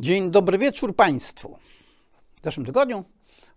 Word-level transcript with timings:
Dzień 0.00 0.30
dobry 0.30 0.58
wieczór 0.58 0.96
Państwu. 0.96 1.58
W 2.40 2.42
zeszłym 2.44 2.66
tygodniu 2.66 3.04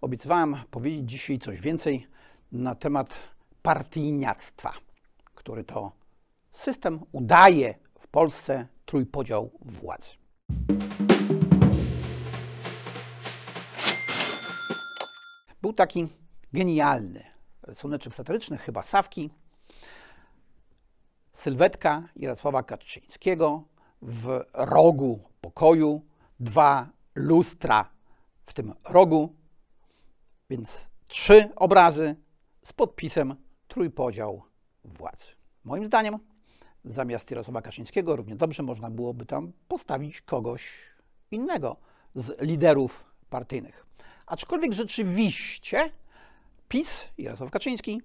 obiecywałem 0.01 0.55
powiedzieć 0.71 1.09
dzisiaj 1.09 1.39
coś 1.39 1.61
więcej 1.61 2.07
na 2.51 2.75
temat 2.75 3.19
partyjniactwa, 3.61 4.73
który 5.35 5.63
to 5.63 5.91
system 6.51 6.99
udaje 7.11 7.75
w 7.99 8.07
Polsce 8.07 8.67
trójpodział 8.85 9.51
władzy. 9.61 10.09
Był 15.61 15.73
taki 15.73 16.07
genialny 16.53 17.23
rysuneczek 17.61 18.15
satyryczny, 18.15 18.57
chyba 18.57 18.83
Sawki, 18.83 19.29
sylwetka 21.33 22.03
Jarosława 22.15 22.63
Kaczyńskiego 22.63 23.63
w 24.01 24.45
rogu 24.53 25.19
pokoju, 25.41 26.01
dwa 26.43 26.89
lustra 27.15 27.89
w 28.45 28.53
tym 28.53 28.73
rogu, 28.89 29.35
więc 30.49 30.87
trzy 31.07 31.49
obrazy 31.55 32.15
z 32.63 32.73
podpisem 32.73 33.35
trójpodział 33.67 34.43
władzy. 34.83 35.25
Moim 35.63 35.85
zdaniem 35.85 36.19
zamiast 36.85 37.31
Jarosława 37.31 37.61
Kaczyńskiego 37.61 38.15
równie 38.15 38.35
dobrze 38.35 38.63
można 38.63 38.89
byłoby 38.89 39.25
tam 39.25 39.51
postawić 39.67 40.21
kogoś 40.21 40.69
innego 41.31 41.77
z 42.15 42.41
liderów 42.41 43.05
partyjnych. 43.29 43.85
Aczkolwiek 44.25 44.73
rzeczywiście 44.73 45.91
PiS 46.69 47.07
i 47.17 47.23
Jarosław 47.23 47.51
Kaczyński 47.51 48.01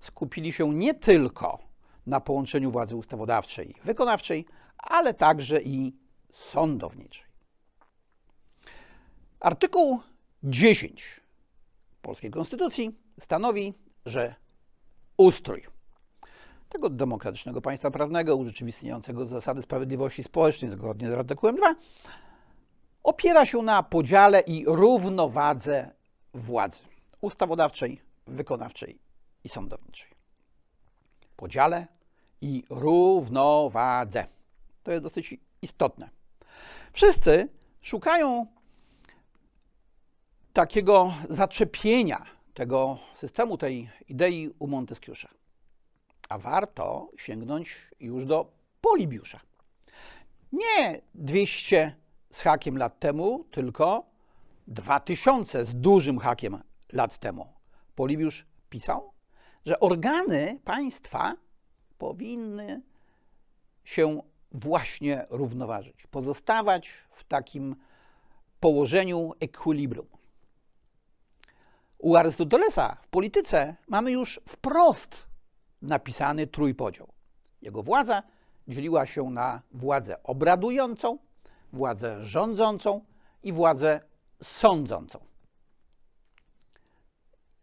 skupili 0.00 0.52
się 0.52 0.74
nie 0.74 0.94
tylko 0.94 1.58
na 2.06 2.20
połączeniu 2.20 2.70
władzy 2.70 2.96
ustawodawczej 2.96 3.70
i 3.70 3.80
wykonawczej, 3.84 4.46
ale 4.78 5.14
także 5.14 5.62
i 5.62 5.96
sądowniczej. 6.32 7.31
Artykuł 9.42 10.00
10 10.44 11.20
polskiej 12.02 12.30
konstytucji 12.30 12.98
stanowi, 13.20 13.74
że 14.06 14.34
ustrój 15.16 15.66
tego 16.68 16.90
demokratycznego 16.90 17.60
państwa 17.60 17.90
prawnego 17.90 18.36
urzeczywistniającego 18.36 19.26
zasady 19.26 19.62
sprawiedliwości 19.62 20.24
społecznej 20.24 20.70
zgodnie 20.70 21.10
z 21.10 21.12
artykułem 21.12 21.56
2 21.56 21.74
opiera 23.02 23.46
się 23.46 23.62
na 23.62 23.82
podziale 23.82 24.40
i 24.40 24.64
równowadze 24.66 25.90
władzy 26.34 26.82
ustawodawczej, 27.20 28.02
wykonawczej 28.26 28.98
i 29.44 29.48
sądowniczej. 29.48 30.10
Podziale 31.36 31.86
i 32.40 32.64
równowadze. 32.70 34.26
To 34.82 34.92
jest 34.92 35.04
dosyć 35.04 35.34
istotne. 35.62 36.10
Wszyscy 36.92 37.48
szukają 37.80 38.46
takiego 40.52 41.12
zaczepienia 41.30 42.26
tego 42.54 42.98
systemu, 43.14 43.58
tej 43.58 43.90
idei 44.08 44.50
u 44.58 44.66
Montesquieu'a. 44.66 45.28
A 46.28 46.38
warto 46.38 47.10
sięgnąć 47.16 47.76
już 48.00 48.24
do 48.26 48.52
Polibiusza. 48.80 49.40
Nie 50.52 51.00
200 51.14 51.96
z 52.30 52.40
hakiem 52.40 52.78
lat 52.78 52.98
temu, 52.98 53.44
tylko 53.50 54.06
2000 54.68 55.64
z 55.64 55.74
dużym 55.74 56.18
hakiem 56.18 56.62
lat 56.92 57.18
temu. 57.18 57.48
Polibiusz 57.94 58.46
pisał, 58.70 59.12
że 59.66 59.80
organy 59.80 60.60
państwa 60.64 61.36
powinny 61.98 62.82
się 63.84 64.22
właśnie 64.52 65.26
równoważyć, 65.30 66.06
pozostawać 66.06 66.90
w 67.10 67.24
takim 67.24 67.76
położeniu 68.60 69.32
equilibrium. 69.40 70.06
U 72.02 72.16
Arystotelesa 72.16 72.96
w 73.02 73.08
polityce 73.08 73.76
mamy 73.88 74.10
już 74.10 74.40
wprost 74.48 75.26
napisany 75.82 76.46
trójpodział. 76.46 77.12
Jego 77.60 77.82
władza 77.82 78.22
dzieliła 78.68 79.06
się 79.06 79.30
na 79.30 79.62
władzę 79.70 80.22
obradującą, 80.22 81.18
władzę 81.72 82.24
rządzącą 82.24 83.04
i 83.42 83.52
władzę 83.52 84.00
sądzącą. 84.42 85.18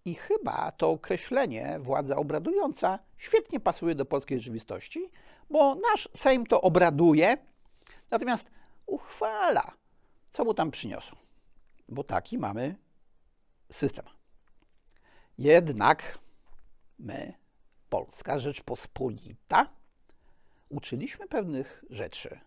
I 0.06 0.16
chyba 0.16 0.72
to 0.72 0.90
określenie 0.90 1.78
władza 1.80 2.16
obradująca 2.16 3.00
świetnie 3.18 3.60
pasuje 3.60 3.96
do 3.96 4.06
polskiej 4.06 4.40
rzeczywistości, 4.40 5.12
bo 5.50 5.76
nasz 5.76 6.10
Sejm 6.16 6.46
to 6.46 6.62
obraduje, 6.62 7.38
natomiast 8.12 8.52
uchwala, 8.86 9.74
co 10.32 10.46
mu 10.46 10.54
tam 10.54 10.72
przyniosą. 10.72 11.16
Bo 11.90 12.04
taki 12.04 12.38
mamy 12.38 12.76
system. 13.72 14.19
Jednak 15.40 16.20
my, 16.98 17.34
Polska 17.90 18.40
Rzeczpospolita, 18.40 19.70
uczyliśmy 20.70 21.28
pewnych 21.28 21.86
rzeczy 21.90 22.40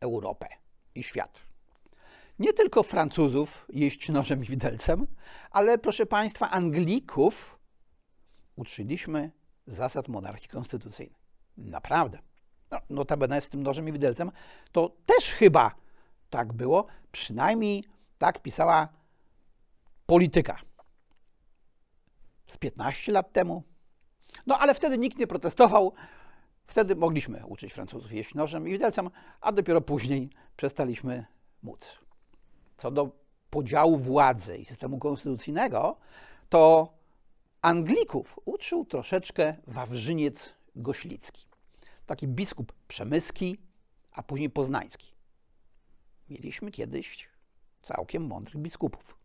Europę 0.00 0.48
i 0.94 1.02
świat. 1.02 1.40
Nie 2.38 2.52
tylko 2.52 2.82
Francuzów 2.82 3.66
jeść 3.72 4.08
nożem 4.08 4.44
i 4.44 4.46
widelcem, 4.46 5.06
ale 5.50 5.78
proszę 5.78 6.06
Państwa, 6.06 6.50
Anglików 6.50 7.58
uczyliśmy 8.56 9.30
zasad 9.66 10.08
monarchii 10.08 10.48
konstytucyjnej. 10.48 11.18
Naprawdę. 11.56 12.18
No, 12.70 12.78
notabene 12.90 13.40
z 13.40 13.50
tym 13.50 13.62
nożem 13.62 13.88
i 13.88 13.92
widelcem 13.92 14.30
to 14.72 14.96
też 15.06 15.32
chyba 15.32 15.74
tak 16.30 16.52
było, 16.52 16.86
przynajmniej 17.12 17.84
tak 18.18 18.42
pisała 18.42 18.88
polityka 20.06 20.73
z 22.46 22.56
15 22.56 23.12
lat 23.12 23.32
temu. 23.32 23.62
No 24.46 24.58
ale 24.58 24.74
wtedy 24.74 24.98
nikt 24.98 25.18
nie 25.18 25.26
protestował. 25.26 25.92
Wtedy 26.66 26.96
mogliśmy 26.96 27.46
uczyć 27.46 27.72
Francuzów 27.72 28.12
jeść 28.12 28.34
nożem 28.34 28.68
i 28.68 28.70
widelcem, 28.70 29.10
a 29.40 29.52
dopiero 29.52 29.80
później 29.80 30.30
przestaliśmy 30.56 31.26
móc. 31.62 31.98
Co 32.76 32.90
do 32.90 33.10
podziału 33.50 33.98
władzy 33.98 34.58
i 34.58 34.64
systemu 34.64 34.98
konstytucyjnego, 34.98 35.96
to 36.48 36.92
Anglików 37.62 38.38
uczył 38.44 38.84
troszeczkę 38.84 39.56
Wawrzyniec 39.66 40.54
Goślicki. 40.76 41.46
Taki 42.06 42.28
biskup 42.28 42.72
przemyski, 42.88 43.58
a 44.12 44.22
później 44.22 44.50
poznański. 44.50 45.14
Mieliśmy 46.30 46.70
kiedyś 46.70 47.28
całkiem 47.82 48.26
mądrych 48.26 48.56
biskupów. 48.56 49.23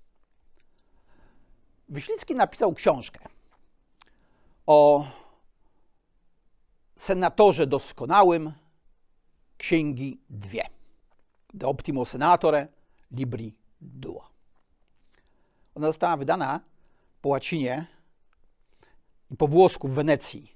Wyślicki 1.90 2.36
napisał 2.36 2.74
książkę 2.74 3.20
o 4.66 5.08
senatorze 6.96 7.68
doskonałym 7.68 8.52
księgi 9.58 10.20
dwie. 10.30 10.70
De 11.54 11.68
optimo 11.68 12.06
senatore 12.06 12.68
libri 13.12 13.56
duo. 13.82 14.30
Ona 15.76 15.88
została 15.88 16.18
wydana 16.18 16.60
po 17.22 17.30
łacinie 17.30 17.86
i 19.32 19.38
po 19.38 19.48
włosku 19.48 19.88
w 19.88 19.94
Wenecji, 19.94 20.56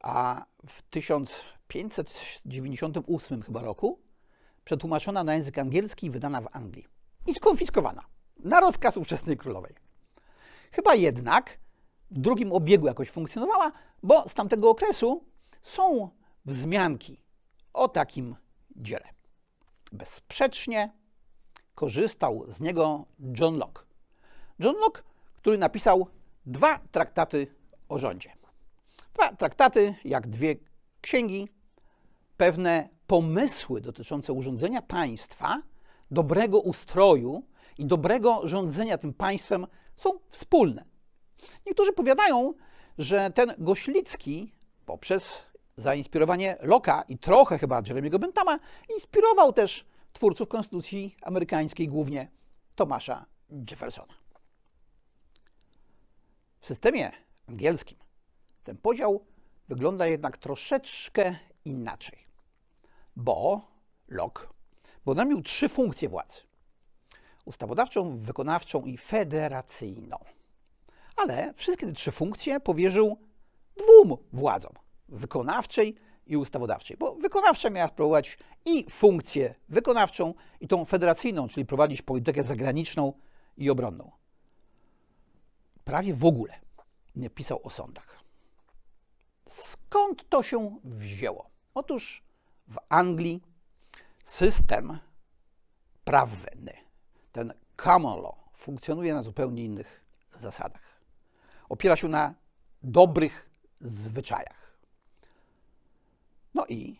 a 0.00 0.44
w 0.66 0.82
1598 0.82 3.42
chyba 3.42 3.62
roku 3.62 3.98
przetłumaczona 4.64 5.24
na 5.24 5.34
język 5.34 5.58
angielski 5.58 6.06
i 6.06 6.10
wydana 6.10 6.40
w 6.40 6.48
Anglii. 6.52 6.86
I 7.26 7.34
skonfiskowana 7.34 8.04
na 8.36 8.60
rozkaz 8.60 8.96
ówczesnej 8.96 9.36
królowej. 9.36 9.81
Chyba 10.72 10.94
jednak 10.94 11.58
w 12.10 12.18
drugim 12.18 12.52
obiegu 12.52 12.86
jakoś 12.86 13.10
funkcjonowała, 13.10 13.72
bo 14.02 14.28
z 14.28 14.34
tamtego 14.34 14.70
okresu 14.70 15.24
są 15.62 16.10
wzmianki 16.44 17.20
o 17.72 17.88
takim 17.88 18.36
dziele. 18.76 19.08
Bezsprzecznie 19.92 20.92
korzystał 21.74 22.44
z 22.48 22.60
niego 22.60 23.06
John 23.40 23.58
Locke. 23.58 23.84
John 24.58 24.76
Locke, 24.76 25.02
który 25.34 25.58
napisał 25.58 26.06
dwa 26.46 26.78
traktaty 26.92 27.46
o 27.88 27.98
rządzie. 27.98 28.32
Dwa 29.14 29.32
traktaty, 29.36 29.94
jak 30.04 30.28
dwie 30.28 30.54
księgi, 31.00 31.48
pewne 32.36 32.88
pomysły 33.06 33.80
dotyczące 33.80 34.32
urządzenia 34.32 34.82
państwa, 34.82 35.62
dobrego 36.10 36.60
ustroju 36.60 37.42
i 37.78 37.86
dobrego 37.86 38.48
rządzenia 38.48 38.98
tym 38.98 39.14
państwem 39.14 39.66
są 39.96 40.18
wspólne. 40.30 40.84
Niektórzy 41.66 41.92
powiadają, 41.92 42.54
że 42.98 43.30
ten 43.30 43.54
Goślicki 43.58 44.52
poprzez 44.86 45.42
zainspirowanie 45.76 46.56
Loka 46.60 47.04
i 47.08 47.18
trochę 47.18 47.58
chyba 47.58 47.82
Jeremiego 47.86 48.18
Bentama 48.18 48.58
inspirował 48.94 49.52
też 49.52 49.84
twórców 50.12 50.48
konstytucji 50.48 51.16
amerykańskiej, 51.22 51.88
głównie 51.88 52.30
Tomasza 52.74 53.26
Jeffersona. 53.70 54.14
W 56.60 56.66
systemie 56.66 57.12
angielskim 57.48 57.98
ten 58.64 58.76
podział 58.76 59.24
wygląda 59.68 60.06
jednak 60.06 60.38
troszeczkę 60.38 61.36
inaczej, 61.64 62.18
bo 63.16 63.60
Locke 64.08 64.52
bo 65.04 65.12
on 65.12 65.28
miał 65.28 65.42
trzy 65.42 65.68
funkcje 65.68 66.08
władzy: 66.08 66.40
ustawodawczą, 67.44 68.18
wykonawczą 68.18 68.84
i 68.84 68.96
federacyjną. 68.98 70.16
Ale 71.16 71.54
wszystkie 71.54 71.86
te 71.86 71.92
trzy 71.92 72.12
funkcje 72.12 72.60
powierzył 72.60 73.18
dwóm 73.76 74.16
władzom: 74.32 74.72
wykonawczej 75.08 75.96
i 76.26 76.36
ustawodawczej, 76.36 76.96
bo 76.96 77.14
wykonawcza 77.14 77.70
miała 77.70 77.88
sprawować 77.88 78.38
i 78.64 78.90
funkcję 78.90 79.54
wykonawczą, 79.68 80.34
i 80.60 80.68
tą 80.68 80.84
federacyjną, 80.84 81.48
czyli 81.48 81.66
prowadzić 81.66 82.02
politykę 82.02 82.42
zagraniczną 82.42 83.12
i 83.56 83.70
obronną. 83.70 84.10
Prawie 85.84 86.14
w 86.14 86.24
ogóle 86.24 86.54
nie 87.16 87.30
pisał 87.30 87.60
o 87.62 87.70
sądach. 87.70 88.22
Skąd 89.46 90.28
to 90.28 90.42
się 90.42 90.76
wzięło? 90.84 91.50
Otóż 91.74 92.22
w 92.68 92.76
Anglii 92.88 93.42
system 94.24 94.98
prawny, 96.04 96.72
ten 97.32 97.52
common 97.76 98.22
law, 98.22 98.34
funkcjonuje 98.54 99.14
na 99.14 99.22
zupełnie 99.22 99.64
innych 99.64 100.00
zasadach. 100.38 101.00
Opiera 101.68 101.96
się 101.96 102.08
na 102.08 102.34
dobrych 102.82 103.50
zwyczajach. 103.80 104.78
No 106.54 106.66
i 106.68 106.98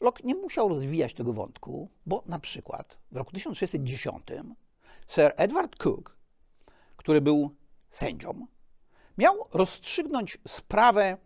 Locke 0.00 0.22
nie 0.24 0.34
musiał 0.34 0.68
rozwijać 0.68 1.14
tego 1.14 1.32
wątku, 1.32 1.88
bo 2.06 2.22
na 2.26 2.38
przykład 2.38 2.98
w 3.12 3.16
roku 3.16 3.32
1610 3.32 4.26
Sir 5.06 5.32
Edward 5.36 5.76
Cook, 5.76 6.16
który 6.96 7.20
był 7.20 7.54
sędzią, 7.90 8.46
miał 9.18 9.48
rozstrzygnąć 9.52 10.38
sprawę 10.48 11.16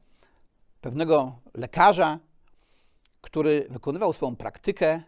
pewnego 0.80 1.38
lekarza, 1.54 2.18
który 3.20 3.66
wykonywał 3.70 4.12
swoją 4.12 4.36
praktykę, 4.36 5.02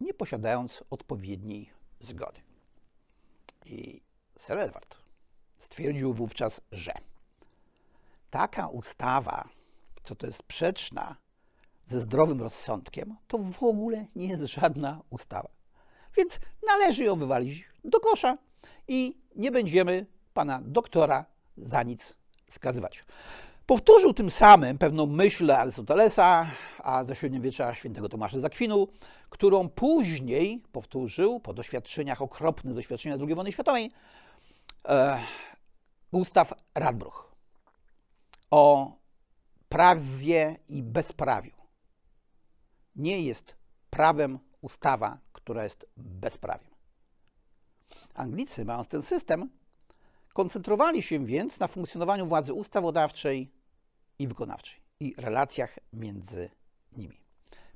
nie 0.00 0.14
posiadając 0.14 0.84
odpowiedniej 0.90 1.70
zgody. 2.00 2.40
I 3.70 4.02
Sir 4.38 4.58
Edward 4.58 4.96
stwierdził 5.58 6.14
wówczas, 6.14 6.60
że 6.72 6.92
taka 8.30 8.68
ustawa, 8.68 9.48
co 10.02 10.14
to 10.14 10.26
jest 10.26 10.38
sprzeczna 10.38 11.16
ze 11.86 12.00
zdrowym 12.00 12.40
rozsądkiem, 12.40 13.16
to 13.28 13.38
w 13.38 13.62
ogóle 13.62 14.06
nie 14.16 14.26
jest 14.26 14.44
żadna 14.44 15.02
ustawa. 15.10 15.48
Więc 16.16 16.40
należy 16.66 17.04
ją 17.04 17.16
wywalić 17.16 17.64
do 17.84 18.00
kosza 18.00 18.38
i 18.88 19.20
nie 19.36 19.50
będziemy 19.50 20.06
pana 20.34 20.60
doktora 20.64 21.24
za 21.56 21.82
nic 21.82 22.16
skazywać. 22.50 23.04
Powtórzył 23.70 24.14
tym 24.14 24.30
samym 24.30 24.78
pewną 24.78 25.06
myśl 25.06 25.50
Arystotelesa, 25.50 26.50
a 26.78 27.04
ze 27.04 27.16
średniowiecza 27.16 27.74
świętego 27.74 28.08
Tomasza 28.08 28.40
z 28.40 28.54
którą 29.30 29.68
później 29.68 30.62
powtórzył 30.72 31.40
po 31.40 31.54
doświadczeniach, 31.54 32.22
okropnych 32.22 32.74
doświadczeniach 32.74 33.20
II 33.20 33.34
wojny 33.34 33.52
światowej, 33.52 33.90
e, 34.88 35.20
Gustaw 36.12 36.52
Radbruch 36.74 37.32
o 38.50 38.92
prawie 39.68 40.56
i 40.68 40.82
bezprawiu. 40.82 41.54
Nie 42.96 43.20
jest 43.20 43.54
prawem 43.90 44.38
ustawa, 44.60 45.18
która 45.32 45.64
jest 45.64 45.86
bezprawiem. 45.96 46.70
Anglicy, 48.14 48.64
mając 48.64 48.88
ten 48.88 49.02
system, 49.02 49.50
koncentrowali 50.32 51.02
się 51.02 51.24
więc 51.24 51.60
na 51.60 51.68
funkcjonowaniu 51.68 52.26
władzy 52.26 52.52
ustawodawczej 52.54 53.59
i 54.20 54.28
wykonawczej 54.28 54.80
i 55.00 55.14
relacjach 55.18 55.78
między 55.92 56.50
nimi. 56.96 57.20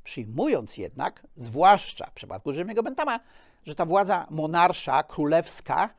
Przyjmując 0.04 0.76
jednak, 0.76 1.26
zwłaszcza 1.36 2.06
w 2.06 2.12
przypadku 2.12 2.52
Jeremiego 2.52 2.82
Bentama, 2.82 3.20
że 3.66 3.74
ta 3.74 3.86
władza 3.86 4.26
monarsza, 4.30 5.02
królewska 5.02 5.94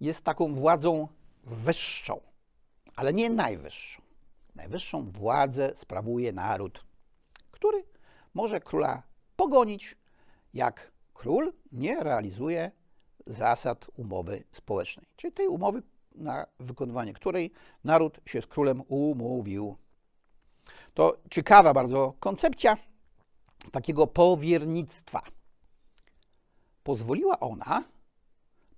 jest 0.00 0.24
taką 0.24 0.54
władzą 0.54 1.08
wyższą, 1.44 2.20
ale 2.96 3.12
nie 3.12 3.30
najwyższą. 3.30 4.02
Najwyższą 4.54 5.10
władzę 5.10 5.72
sprawuje 5.74 6.32
naród, 6.32 6.84
który 7.50 7.84
może 8.34 8.60
króla 8.60 9.02
pogonić, 9.36 9.96
jak 10.54 10.92
król 11.14 11.52
nie 11.72 12.02
realizuje 12.02 12.70
zasad 13.26 13.86
umowy 13.96 14.44
społecznej, 14.52 15.06
czyli 15.16 15.32
tej 15.32 15.48
umowy, 15.48 15.82
na 16.14 16.46
wykonywanie 16.60 17.12
której 17.12 17.52
naród 17.84 18.20
się 18.26 18.42
z 18.42 18.46
królem 18.46 18.82
umówił. 18.88 19.76
To 20.94 21.16
ciekawa 21.30 21.74
bardzo 21.74 22.14
koncepcja 22.20 22.76
takiego 23.72 24.06
powiernictwa. 24.06 25.22
Pozwoliła 26.82 27.40
ona 27.40 27.84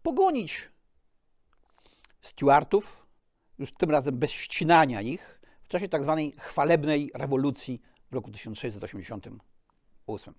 pogonić 0.02 0.70
Stuartów, 2.20 3.06
już 3.58 3.72
tym 3.72 3.90
razem 3.90 4.18
bez 4.18 4.30
ścinania 4.30 5.00
ich, 5.00 5.40
w 5.62 5.68
czasie 5.68 5.88
tak 5.88 6.02
zwanej 6.02 6.32
chwalebnej 6.38 7.10
rewolucji 7.14 7.80
w 8.10 8.14
roku 8.14 8.30
1688. 8.30 10.34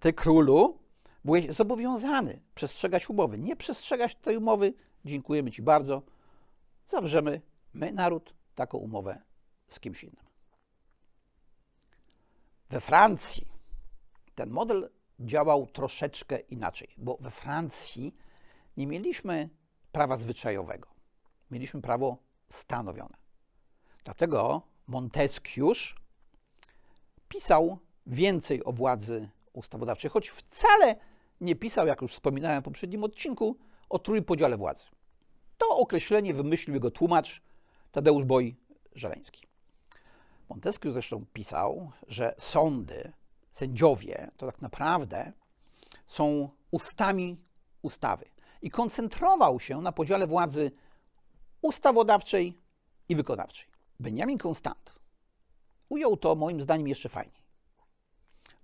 Ty 0.00 0.12
królu 0.12 0.78
byłeś 1.24 1.50
zobowiązany 1.50 2.40
przestrzegać 2.54 3.10
umowy. 3.10 3.38
Nie 3.38 3.56
przestrzegać 3.56 4.14
tej 4.14 4.36
umowy, 4.36 4.74
dziękujemy 5.04 5.50
Ci 5.50 5.62
bardzo, 5.62 6.02
zawrzemy 6.86 7.40
my, 7.72 7.92
naród, 7.92 8.34
taką 8.54 8.78
umowę 8.78 9.22
z 9.68 9.80
kimś 9.80 10.04
innym. 10.04 10.31
We 12.72 12.80
Francji 12.80 13.46
ten 14.34 14.50
model 14.50 14.90
działał 15.20 15.66
troszeczkę 15.66 16.38
inaczej, 16.38 16.88
bo 16.96 17.16
we 17.20 17.30
Francji 17.30 18.14
nie 18.76 18.86
mieliśmy 18.86 19.48
prawa 19.92 20.16
zwyczajowego. 20.16 20.88
Mieliśmy 21.50 21.82
prawo 21.82 22.16
stanowione. 22.48 23.16
Dlatego 24.04 24.62
Montesquieu 24.86 25.72
pisał 27.28 27.78
więcej 28.06 28.64
o 28.64 28.72
władzy 28.72 29.28
ustawodawczej, 29.52 30.10
choć 30.10 30.28
wcale 30.28 30.96
nie 31.40 31.56
pisał, 31.56 31.86
jak 31.86 32.02
już 32.02 32.12
wspominałem 32.12 32.62
w 32.62 32.64
poprzednim 32.64 33.04
odcinku, 33.04 33.58
o 33.88 33.98
trójpodziale 33.98 34.56
władzy. 34.56 34.84
To 35.58 35.76
określenie 35.76 36.34
wymyślił 36.34 36.74
jego 36.74 36.90
tłumacz 36.90 37.42
Tadeusz 37.90 38.24
Boj 38.24 38.56
Żeleński. 38.94 39.51
Montesquieu 40.52 40.92
zresztą 40.92 41.24
pisał, 41.32 41.90
że 42.08 42.34
sądy, 42.38 43.12
sędziowie 43.52 44.30
to 44.36 44.46
tak 44.46 44.62
naprawdę 44.62 45.32
są 46.06 46.48
ustami 46.70 47.36
ustawy 47.82 48.24
i 48.62 48.70
koncentrował 48.70 49.60
się 49.60 49.80
na 49.80 49.92
podziale 49.92 50.26
władzy 50.26 50.70
ustawodawczej 51.62 52.58
i 53.08 53.16
wykonawczej. 53.16 53.68
Benjamin 54.00 54.38
Constant 54.46 54.94
ujął 55.88 56.16
to 56.16 56.34
moim 56.34 56.62
zdaniem 56.62 56.88
jeszcze 56.88 57.08
fajniej, 57.08 57.42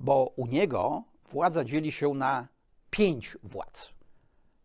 bo 0.00 0.33
u 0.37 0.47
niego 0.47 1.04
władza 1.30 1.64
dzieli 1.64 1.92
się 1.92 2.14
na 2.14 2.49
pięć 2.90 3.37
władz, 3.42 3.90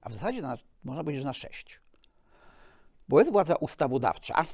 a 0.01 0.09
w 0.09 0.13
zasadzie 0.13 0.41
na, 0.41 0.57
można 0.83 1.03
powiedzieć, 1.03 1.21
że 1.21 1.27
na 1.27 1.33
sześć. 1.33 1.79
Bo 3.07 3.19
jest 3.19 3.31
władza 3.31 3.55
ustawodawcza, 3.55 4.45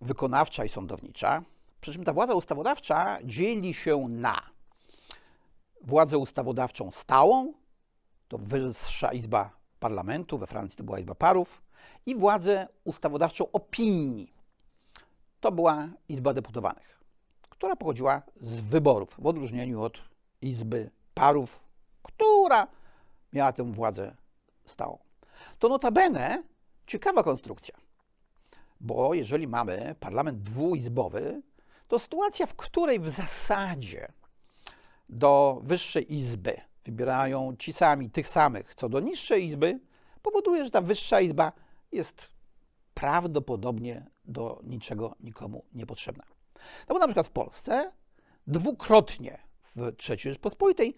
wykonawcza 0.00 0.64
i 0.64 0.68
sądownicza, 0.68 1.44
przy 1.80 1.92
czym 1.92 2.04
ta 2.04 2.12
władza 2.12 2.34
ustawodawcza 2.34 3.18
dzieli 3.24 3.74
się 3.74 4.08
na 4.08 4.42
władzę 5.82 6.18
ustawodawczą 6.18 6.90
stałą, 6.90 7.52
to 8.28 8.38
Wyższa 8.38 9.12
Izba 9.12 9.50
Parlamentu, 9.80 10.38
we 10.38 10.46
Francji 10.46 10.76
to 10.76 10.84
była 10.84 10.98
Izba 10.98 11.14
Parów, 11.14 11.62
i 12.06 12.16
władzę 12.16 12.68
ustawodawczą 12.84 13.52
opinii. 13.52 14.34
To 15.40 15.52
była 15.52 15.88
Izba 16.08 16.34
Deputowanych, 16.34 17.00
która 17.48 17.76
pochodziła 17.76 18.22
z 18.40 18.60
wyborów, 18.60 19.16
w 19.18 19.26
odróżnieniu 19.26 19.82
od 19.82 20.02
Izby 20.42 20.90
Parów, 21.14 21.60
która 22.02 22.66
miała 23.32 23.52
tę 23.52 23.72
władzę 23.72 24.16
stałą. 24.66 24.98
To 25.58 25.68
notabene 25.68 26.42
ciekawa 26.86 27.22
konstrukcja, 27.22 27.74
bo 28.80 29.14
jeżeli 29.14 29.48
mamy 29.48 29.94
parlament 30.00 30.42
dwuizbowy, 30.42 31.42
to 31.90 31.98
sytuacja, 31.98 32.46
w 32.46 32.54
której 32.54 33.00
w 33.00 33.08
zasadzie 33.08 34.12
do 35.08 35.60
wyższej 35.62 36.14
izby 36.14 36.60
wybierają 36.84 37.56
ci 37.56 37.72
sami 37.72 38.10
tych 38.10 38.28
samych 38.28 38.74
co 38.74 38.88
do 38.88 39.00
niższej 39.00 39.46
izby, 39.46 39.80
powoduje, 40.22 40.64
że 40.64 40.70
ta 40.70 40.80
wyższa 40.80 41.20
izba 41.20 41.52
jest 41.92 42.28
prawdopodobnie 42.94 44.06
do 44.24 44.60
niczego 44.64 45.16
nikomu 45.20 45.64
niepotrzebna. 45.72 46.24
No 46.88 46.94
bo 46.94 46.98
na 46.98 47.06
przykład 47.06 47.26
w 47.26 47.30
Polsce 47.30 47.92
dwukrotnie 48.46 49.38
w 49.76 49.92
III 50.08 50.18
Rzeczpospolitej, 50.18 50.94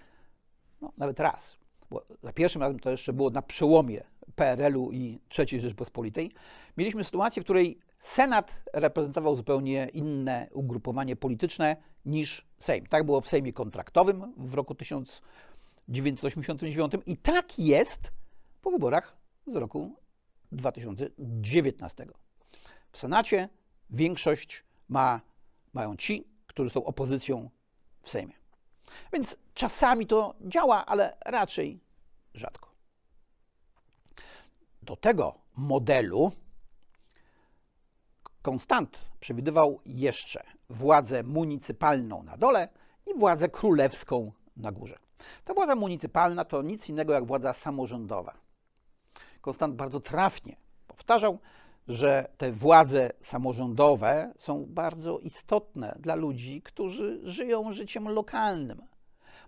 no 0.81 0.93
nawet 0.97 1.21
raz, 1.21 1.57
bo 1.93 2.07
za 2.23 2.33
pierwszym 2.33 2.63
razem 2.63 2.81
to 2.81 2.91
jeszcze 2.91 3.13
było 3.13 3.31
na 3.31 3.43
przełomie 3.43 4.05
PRL-u 4.35 4.93
i 4.93 5.21
III 5.39 5.61
Rzeczpospolitej, 5.61 6.31
mieliśmy 6.77 7.05
sytuację, 7.05 7.43
w 7.43 7.45
której 7.45 7.79
Senat 7.99 8.63
reprezentował 8.73 9.37
zupełnie 9.37 9.89
inne 9.93 10.49
ugrupowanie 10.53 11.17
polityczne 11.17 11.77
niż 12.05 12.47
Sejm. 12.59 12.87
Tak 12.87 13.05
było 13.05 13.21
w 13.21 13.29
Sejmie 13.29 13.53
kontraktowym 13.53 14.33
w 14.37 14.55
roku 14.55 14.75
1989 14.75 16.93
i 17.07 17.17
tak 17.17 17.59
jest 17.59 18.13
po 18.63 18.71
wyborach 18.71 19.17
z 19.47 19.57
roku 19.57 19.97
2019. 20.53 22.07
W 22.93 22.99
Senacie 22.99 23.49
większość 23.91 24.65
ma, 24.89 25.21
mają 25.73 25.97
ci, 25.97 26.29
którzy 26.47 26.71
są 26.71 26.85
opozycją 26.85 27.51
w 28.03 28.11
Sejmie. 28.11 28.42
Więc 29.13 29.37
czasami 29.55 30.07
to 30.07 30.35
działa, 30.41 30.87
ale 30.87 31.17
raczej 31.27 31.81
rzadko. 32.35 32.73
Do 34.83 34.97
tego 34.97 35.35
modelu 35.57 36.33
Konstant 38.43 38.99
przewidywał 39.21 39.81
jeszcze 39.87 40.43
władzę 40.71 41.23
municypalną 41.23 42.23
na 42.23 42.37
dole 42.37 42.69
i 43.07 43.19
władzę 43.19 43.49
królewską 43.49 44.33
na 44.57 44.73
górze. 44.73 44.99
Ta 45.45 45.55
władza 45.55 45.75
municypalna 45.75 46.45
to 46.45 46.63
nic 46.63 46.89
innego 46.89 47.13
jak 47.13 47.25
władza 47.25 47.53
samorządowa. 47.53 48.35
Konstant 49.41 49.75
bardzo 49.75 50.01
trafnie 50.01 50.57
powtarzał, 50.87 51.39
że 51.89 52.29
te 52.39 52.53
władze 52.53 53.11
samorządowe 53.21 54.33
są 54.39 54.67
bardzo 54.69 55.19
istotne 55.19 55.97
dla 56.01 56.15
ludzi, 56.15 56.63
którzy 56.63 57.21
żyją 57.31 57.73
życiem 57.73 58.09
lokalnym, 58.09 58.83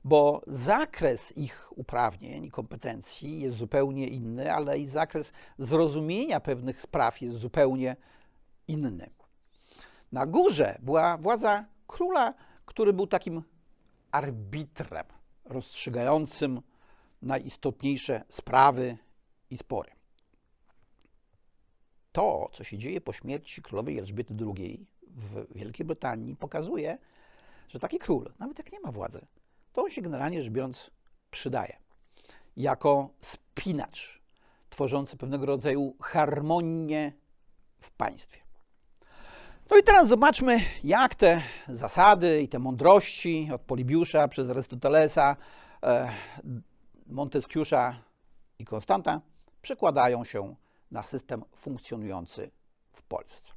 bo 0.05 0.43
zakres 0.47 1.37
ich 1.37 1.73
uprawnień 1.77 2.45
i 2.45 2.51
kompetencji 2.51 3.41
jest 3.41 3.57
zupełnie 3.57 4.09
inny, 4.09 4.53
ale 4.53 4.79
i 4.79 4.89
zakres 4.89 5.33
zrozumienia 5.59 6.41
pewnych 6.41 6.83
spraw 6.83 7.23
jest 7.23 7.37
zupełnie 7.37 7.97
inny. 8.69 9.11
Na 10.13 10.27
górze 10.27 10.79
była 10.83 11.17
władza 11.17 11.65
króla, 11.87 12.35
który 12.65 12.93
był 12.93 13.07
takim 13.07 13.43
arbitrem 14.11 15.07
rozstrzygającym 15.45 16.61
najistotniejsze 17.23 18.25
sprawy 18.29 18.99
i 19.51 19.59
spory. 19.59 19.94
To, 22.15 22.49
co 22.53 22.65
się 22.65 22.79
dzieje 22.79 23.01
po 23.01 23.13
śmierci 23.13 23.63
królowej 23.63 23.99
Elżbiety 23.99 24.35
II 24.57 24.87
w 25.07 25.47
Wielkiej 25.55 25.87
Brytanii, 25.87 26.37
pokazuje, 26.37 26.99
że 27.69 27.79
taki 27.79 27.99
król, 27.99 28.33
nawet 28.39 28.59
jak 28.59 28.73
nie 28.73 28.81
ma 28.81 28.93
władzy, 28.93 29.27
to 29.73 29.83
on 29.83 29.91
się 29.91 30.03
generalnie 30.03 30.43
rzecz 30.43 30.53
biorąc 30.53 30.91
przydaje. 31.31 31.77
Jako 32.57 33.11
spinacz, 33.21 34.23
tworzący 34.71 35.17
pewnego 35.17 35.47
rodzaju 35.47 35.97
harmonię 36.01 37.13
w 37.81 37.91
państwie. 37.91 38.39
No 39.71 39.77
i 39.77 39.83
teraz 39.83 40.09
zobaczmy, 40.09 40.61
jak 40.85 41.15
te 41.15 41.43
zasady 41.69 42.43
i 42.43 42.49
te 42.49 42.59
mądrości 42.59 43.49
od 43.55 43.61
Polibiusza 43.61 44.29
przez 44.29 44.51
Arystotelesa, 44.51 45.37
e, 45.83 46.13
Montesquieu'a 47.11 47.95
i 48.59 48.65
Konstanta 48.65 49.21
przekładają 49.63 50.25
się 50.25 50.55
na 50.95 51.03
system 51.03 51.45
funkcjonujący 51.57 52.51
w 52.93 53.03
Polsce. 53.03 53.53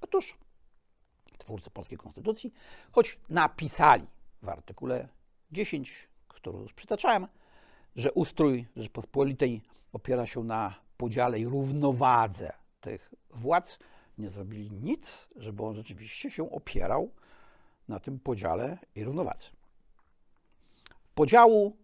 Otóż 0.00 0.38
twórcy 1.38 1.70
polskiej 1.70 1.98
konstytucji, 1.98 2.52
choć 2.92 3.18
napisali 3.28 4.06
w 4.42 4.48
artykule 4.48 5.08
10, 5.52 6.08
który 6.28 6.58
już 6.58 6.72
przytaczałem, 6.74 7.26
że 7.96 8.12
ustrój 8.12 8.66
Rzeczypospolitej 8.76 9.62
opiera 9.92 10.26
się 10.26 10.44
na 10.44 10.74
podziale 10.96 11.38
i 11.40 11.46
równowadze 11.46 12.52
tych 12.80 13.14
władz, 13.30 13.78
nie 14.18 14.30
zrobili 14.30 14.70
nic, 14.70 15.28
żeby 15.36 15.62
on 15.64 15.74
rzeczywiście 15.74 16.30
się 16.30 16.50
opierał 16.50 17.10
na 17.88 18.00
tym 18.00 18.20
podziale 18.20 18.78
i 18.94 19.04
równowadze. 19.04 19.46
Podziału 21.14 21.76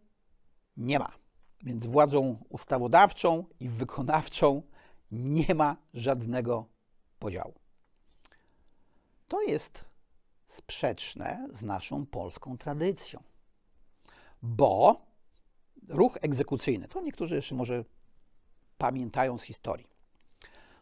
nie 0.76 0.98
ma. 0.98 1.23
Między 1.64 1.88
władzą 1.88 2.38
ustawodawczą 2.48 3.44
i 3.60 3.68
wykonawczą 3.68 4.62
nie 5.10 5.54
ma 5.54 5.76
żadnego 5.94 6.66
podziału. 7.18 7.54
To 9.28 9.42
jest 9.42 9.84
sprzeczne 10.48 11.48
z 11.52 11.62
naszą 11.62 12.06
polską 12.06 12.58
tradycją, 12.58 13.22
bo 14.42 15.06
ruch 15.88 16.18
egzekucyjny, 16.20 16.88
to 16.88 17.00
niektórzy 17.00 17.34
jeszcze 17.34 17.54
może 17.54 17.84
pamiętają 18.78 19.38
z 19.38 19.42
historii, 19.42 19.86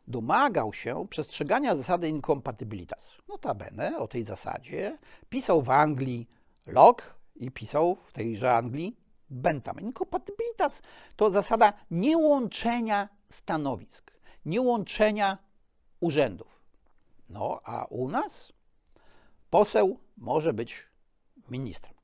domagał 0.09 0.73
się 0.73 1.07
przestrzegania 1.09 1.77
zasady 1.77 2.09
incompatibilitas. 2.09 3.15
Notabene 3.29 3.99
o 3.99 4.09
tej 4.09 4.25
zasadzie 4.25 4.99
pisał 5.29 5.63
w 5.63 5.71
Anglii 5.71 6.29
Locke 6.67 7.05
i 7.37 7.51
pisał 7.51 7.97
w 8.07 8.13
tejże 8.13 8.55
Anglii 8.55 9.02
Bentham. 9.33 9.81
Incompatibilitas 9.81 10.83
to 11.17 11.31
zasada 11.31 11.73
niełączenia 11.91 13.09
stanowisk, 13.29 14.11
niełączenia 14.45 15.39
urzędów. 16.01 16.63
No 17.29 17.61
a 17.65 17.85
u 17.85 18.09
nas 18.09 18.53
poseł 19.51 19.99
może 20.17 20.53
być 20.53 20.87
ministrem. 21.51 21.95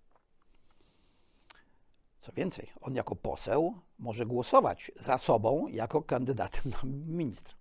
Co 2.20 2.32
więcej, 2.32 2.72
on 2.80 2.94
jako 2.94 3.16
poseł 3.16 3.80
może 3.98 4.26
głosować 4.26 4.92
za 5.00 5.18
sobą 5.18 5.66
jako 5.68 6.02
kandydatem 6.02 6.62
na 6.72 6.78
ministra. 7.06 7.54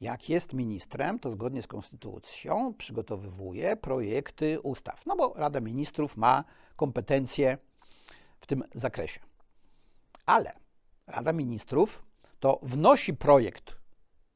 Jak 0.00 0.28
jest 0.28 0.52
ministrem, 0.52 1.18
to 1.18 1.30
zgodnie 1.30 1.62
z 1.62 1.66
konstytucją 1.66 2.74
przygotowywuje 2.74 3.76
projekty 3.76 4.60
ustaw. 4.60 5.06
No 5.06 5.16
bo 5.16 5.32
Rada 5.36 5.60
Ministrów 5.60 6.16
ma 6.16 6.44
kompetencje 6.76 7.58
w 8.40 8.46
tym 8.46 8.64
zakresie. 8.74 9.20
Ale 10.26 10.52
Rada 11.06 11.32
Ministrów 11.32 12.02
to 12.40 12.60
wnosi 12.62 13.14
projekt 13.14 13.76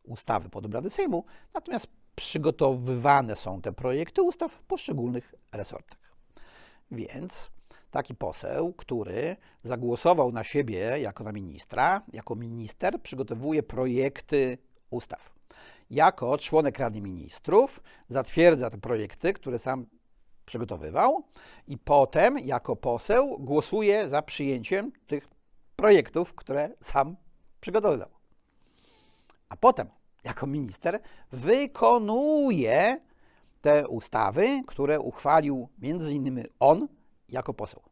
ustawy 0.03 0.49
pod 0.49 0.67
obrady 0.67 0.91
Sejmu, 0.91 1.25
natomiast 1.55 1.87
przygotowywane 2.15 3.37
są 3.37 3.63
te 3.63 3.73
projekty 3.73 4.23
ustaw 4.23 4.53
w 4.53 4.63
poszczególnych 4.63 5.35
resortach. 5.53 5.99
Więc 6.91 7.51
taki 7.91 8.15
poseł, 8.15 8.73
który 8.73 9.37
zagłosował 9.65 10.33
na 10.33 10.45
siebie 10.45 10.79
jako 10.79 11.25
na 11.25 11.33
ministra, 11.33 12.03
jako 12.13 12.35
minister, 12.35 13.03
przygotowuje 13.03 13.63
projekty 13.63 14.59
ustaw. 14.91 15.33
Jako 15.91 16.39
członek 16.39 16.79
Rady 16.79 17.01
Ministrów 17.01 17.83
zatwierdza 18.09 18.71
te 18.71 18.79
projekty, 18.79 19.33
które 19.33 19.59
sam 19.59 19.87
przygotowywał 20.53 21.23
i 21.69 21.79
potem 21.79 22.39
jako 22.39 22.77
poseł 22.77 23.39
głosuje 23.39 24.09
za 24.09 24.23
przyjęciem 24.23 24.93
tych 25.07 25.29
projektów, 25.77 26.35
które 26.35 26.71
sam 26.83 27.17
przygotowywał. 27.61 28.09
A 29.49 29.57
potem 29.57 29.89
jako 30.25 30.47
minister 30.47 31.01
wykonuje 31.33 33.01
te 33.63 33.89
ustawy, 33.89 34.63
które 34.67 35.01
uchwalił 35.01 35.69
między 35.79 36.13
innymi 36.15 36.43
on 36.61 36.89
jako 37.29 37.55
poseł. 37.55 37.83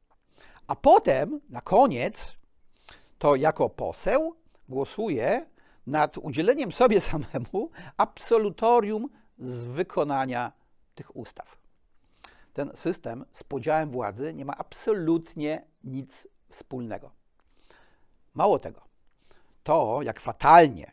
A 0.67 0.77
potem 0.77 1.41
na 1.49 1.61
koniec 1.61 2.37
to 3.19 3.37
jako 3.37 3.69
poseł 3.71 4.35
głosuje 4.69 5.47
nad 5.87 6.19
udzieleniem 6.19 6.73
sobie 6.73 7.01
samemu 7.01 7.71
absolutorium 7.97 9.09
z 9.39 9.65
wykonania 9.65 10.53
tych 10.95 11.17
ustaw 11.17 11.60
ten 12.53 12.71
system 12.75 13.25
z 13.33 13.45
podziałem 13.45 13.91
władzy 13.91 14.35
nie 14.35 14.45
ma 14.45 14.57
absolutnie 14.59 15.67
nic 15.85 16.29
wspólnego. 16.49 17.11
Mało 18.35 18.59
tego, 18.59 18.81
to 19.63 20.01
jak 20.03 20.21
fatalnie 20.21 20.93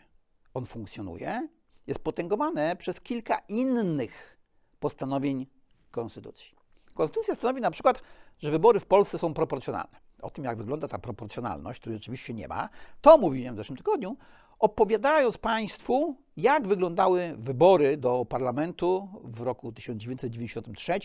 on 0.53 0.65
funkcjonuje, 0.65 1.47
jest 1.87 1.99
potęgowane 1.99 2.75
przez 2.75 3.01
kilka 3.01 3.41
innych 3.49 4.37
postanowień 4.79 5.47
Konstytucji. 5.91 6.55
Konstytucja 6.93 7.35
stanowi 7.35 7.61
na 7.61 7.71
przykład, 7.71 8.01
że 8.39 8.51
wybory 8.51 8.79
w 8.79 8.85
Polsce 8.85 9.17
są 9.17 9.33
proporcjonalne. 9.33 9.97
O 10.21 10.29
tym, 10.29 10.43
jak 10.43 10.57
wygląda 10.57 10.87
ta 10.87 10.99
proporcjonalność, 10.99 11.79
której 11.79 11.97
rzeczywiście 11.97 12.33
nie 12.33 12.47
ma, 12.47 12.69
to 13.01 13.17
mówiłem 13.17 13.55
w 13.55 13.57
zeszłym 13.57 13.77
tygodniu, 13.77 14.17
opowiadając 14.59 15.37
Państwu, 15.37 16.15
jak 16.37 16.67
wyglądały 16.67 17.35
wybory 17.37 17.97
do 17.97 18.25
parlamentu 18.25 19.09
w 19.23 19.41
roku 19.41 19.71
1993, 19.71 20.99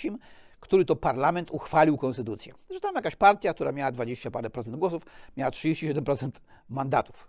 który 0.61 0.85
to 0.85 0.97
parlament 0.97 1.51
uchwalił 1.51 1.97
konstytucję. 1.97 2.55
Że 2.71 2.81
tam 2.81 2.95
jakaś 2.95 3.17
partia, 3.17 3.55
która 3.55 3.73
miała 3.73 3.93
20 3.93 4.31
parę 4.31 4.51
procent 4.51 4.77
głosów, 4.77 5.03
miała 5.37 5.51
37% 5.51 6.31
mandatów. 6.69 7.29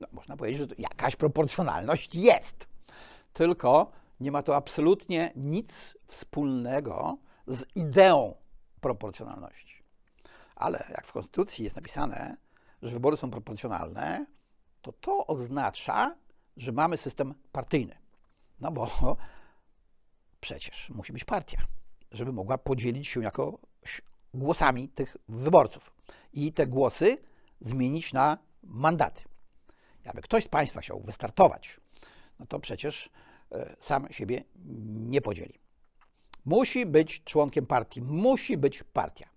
No, 0.00 0.06
można 0.12 0.36
powiedzieć, 0.36 0.58
że 0.58 0.66
jakaś 0.78 1.16
proporcjonalność 1.16 2.14
jest. 2.14 2.68
Tylko 3.32 3.90
nie 4.20 4.32
ma 4.32 4.42
to 4.42 4.56
absolutnie 4.56 5.32
nic 5.36 5.96
wspólnego 6.06 7.18
z 7.46 7.64
ideą 7.74 8.34
proporcjonalności. 8.80 9.82
Ale 10.56 10.86
jak 10.90 11.06
w 11.06 11.12
Konstytucji 11.12 11.64
jest 11.64 11.76
napisane, 11.76 12.36
że 12.82 12.90
wybory 12.90 13.16
są 13.16 13.30
proporcjonalne, 13.30 14.26
to 14.84 14.92
to 14.92 15.26
oznacza, 15.26 16.16
że 16.56 16.72
mamy 16.72 16.96
system 16.96 17.34
partyjny. 17.52 17.98
No 18.60 18.72
bo 18.72 18.88
przecież 20.40 20.90
musi 20.90 21.12
być 21.12 21.24
partia, 21.24 21.58
żeby 22.12 22.32
mogła 22.32 22.58
podzielić 22.58 23.08
się 23.08 23.22
jakoś 23.22 24.02
głosami 24.34 24.88
tych 24.88 25.16
wyborców 25.28 25.94
i 26.32 26.52
te 26.52 26.66
głosy 26.66 27.18
zmienić 27.60 28.12
na 28.12 28.38
mandaty. 28.62 29.24
Jakby 30.04 30.22
ktoś 30.22 30.44
z 30.44 30.48
Państwa 30.48 30.80
chciał 30.80 31.00
wystartować, 31.00 31.80
no 32.38 32.46
to 32.46 32.58
przecież 32.58 33.10
e, 33.52 33.76
sam 33.80 34.06
siebie 34.10 34.44
nie 34.94 35.20
podzieli. 35.20 35.58
Musi 36.44 36.86
być 36.86 37.24
członkiem 37.24 37.66
partii, 37.66 38.02
musi 38.02 38.56
być 38.56 38.82
partia. 38.82 39.28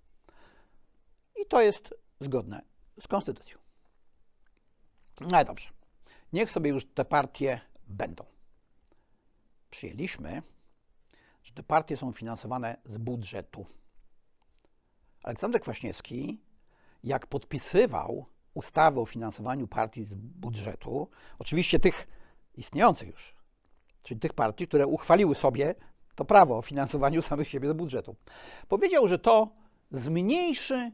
I 1.42 1.46
to 1.46 1.62
jest 1.62 1.94
zgodne 2.20 2.62
z 3.02 3.08
konstytucją. 3.08 3.67
No 5.22 5.38
ale 5.38 5.46
dobrze. 5.46 5.70
Niech 6.34 6.52
sobie 6.52 6.70
już 6.70 6.86
te 6.86 7.06
partie 7.06 7.62
będą. 7.88 8.26
Przyjęliśmy, 9.70 10.42
że 11.44 11.54
te 11.54 11.64
partie 11.64 11.98
są 11.98 12.12
finansowane 12.12 12.78
z 12.86 12.98
budżetu. 12.98 13.66
Aleksander 15.24 15.62
Kwaśniewski, 15.62 16.42
jak 17.04 17.28
podpisywał 17.28 18.26
ustawę 18.54 19.02
o 19.02 19.06
finansowaniu 19.06 19.68
partii 19.68 20.04
z 20.04 20.14
budżetu, 20.14 21.10
oczywiście 21.40 21.80
tych 21.80 22.08
istniejących 22.56 23.10
już, 23.10 23.36
czyli 24.04 24.20
tych 24.20 24.34
partii, 24.34 24.68
które 24.68 24.88
uchwaliły 24.88 25.36
sobie 25.36 25.76
to 26.16 26.26
prawo 26.26 26.58
o 26.58 26.62
finansowaniu 26.62 27.22
samych 27.22 27.48
siebie 27.48 27.70
z 27.70 27.74
budżetu, 27.74 28.16
powiedział, 28.68 29.08
że 29.08 29.20
to 29.20 29.56
zmniejszy 29.92 30.92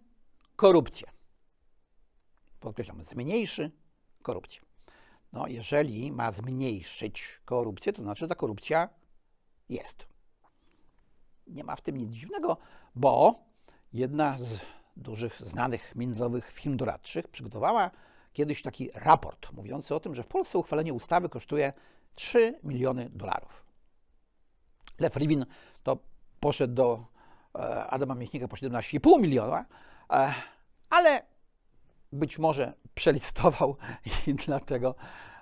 korupcję. 0.55 1.07
Podkreślam, 2.59 3.03
zmniejszy 3.03 3.71
korupcję. 4.23 4.61
No, 5.33 5.47
jeżeli 5.47 6.11
ma 6.11 6.31
zmniejszyć 6.31 7.41
korupcję, 7.45 7.93
to 7.93 8.03
znaczy, 8.03 8.19
że 8.19 8.27
ta 8.27 8.35
korupcja 8.35 8.89
jest. 9.69 10.05
Nie 11.47 11.63
ma 11.63 11.75
w 11.75 11.81
tym 11.81 11.97
nic 11.97 12.11
dziwnego, 12.11 12.57
bo 12.95 13.35
jedna 13.93 14.37
z 14.37 14.59
dużych, 14.97 15.41
znanych 15.41 15.95
międzynarodowych 15.95 16.51
firm 16.51 16.77
doradczych 16.77 17.27
przygotowała 17.27 17.91
kiedyś 18.33 18.61
taki 18.61 18.89
raport 18.93 19.51
mówiący 19.51 19.95
o 19.95 19.99
tym, 19.99 20.15
że 20.15 20.23
w 20.23 20.27
Polsce 20.27 20.57
uchwalenie 20.57 20.93
ustawy 20.93 21.29
kosztuje 21.29 21.73
3 22.15 22.59
miliony 22.63 23.09
dolarów. 23.09 23.63
Lew 24.99 25.15
Rivin 25.15 25.45
to 25.83 25.97
poszedł 26.39 26.73
do 26.73 27.05
e, 27.55 27.87
Adama 27.87 28.15
Miechnika 28.15 28.47
po 28.47 28.55
17,5 28.55 29.21
miliona, 29.21 29.65
e, 30.09 30.33
ale 30.89 31.21
być 32.11 32.39
może 32.39 32.73
przelistował 32.95 33.77
i 34.27 34.33
dlatego 34.33 34.95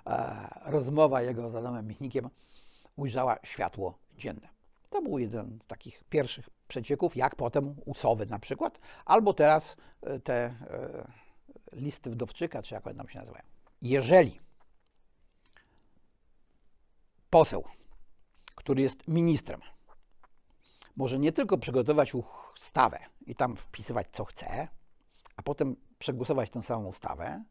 e, 0.06 0.48
rozmowa 0.64 1.22
jego 1.22 1.50
z 1.50 1.54
Adamem 1.54 1.86
Michnikiem 1.86 2.30
ujrzała 2.96 3.36
światło 3.42 3.98
dzienne. 4.16 4.48
To 4.90 5.02
był 5.02 5.18
jeden 5.18 5.58
z 5.64 5.66
takich 5.66 6.04
pierwszych 6.04 6.48
przecieków, 6.68 7.16
jak 7.16 7.36
potem 7.36 7.74
usowy 7.84 8.26
na 8.26 8.38
przykład, 8.38 8.78
albo 9.04 9.34
teraz 9.34 9.76
e, 10.02 10.20
te 10.20 10.34
e, 10.34 10.54
listy 11.72 12.10
wdowczyka, 12.10 12.62
czy 12.62 12.74
jak 12.74 12.86
one 12.86 12.96
tam 12.96 13.08
się 13.08 13.18
nazywają. 13.18 13.44
Jeżeli 13.82 14.40
poseł, 17.30 17.64
który 18.54 18.82
jest 18.82 19.08
ministrem, 19.08 19.60
może 20.96 21.18
nie 21.18 21.32
tylko 21.32 21.58
przygotować 21.58 22.12
ustawę 22.14 22.98
i 23.26 23.34
tam 23.34 23.56
wpisywać 23.56 24.10
co 24.10 24.24
chce, 24.24 24.68
a 25.36 25.42
potem 25.42 25.76
przegłosować 26.02 26.50
tę 26.50 26.62
samą 26.62 26.88
ustawę, 26.88 27.44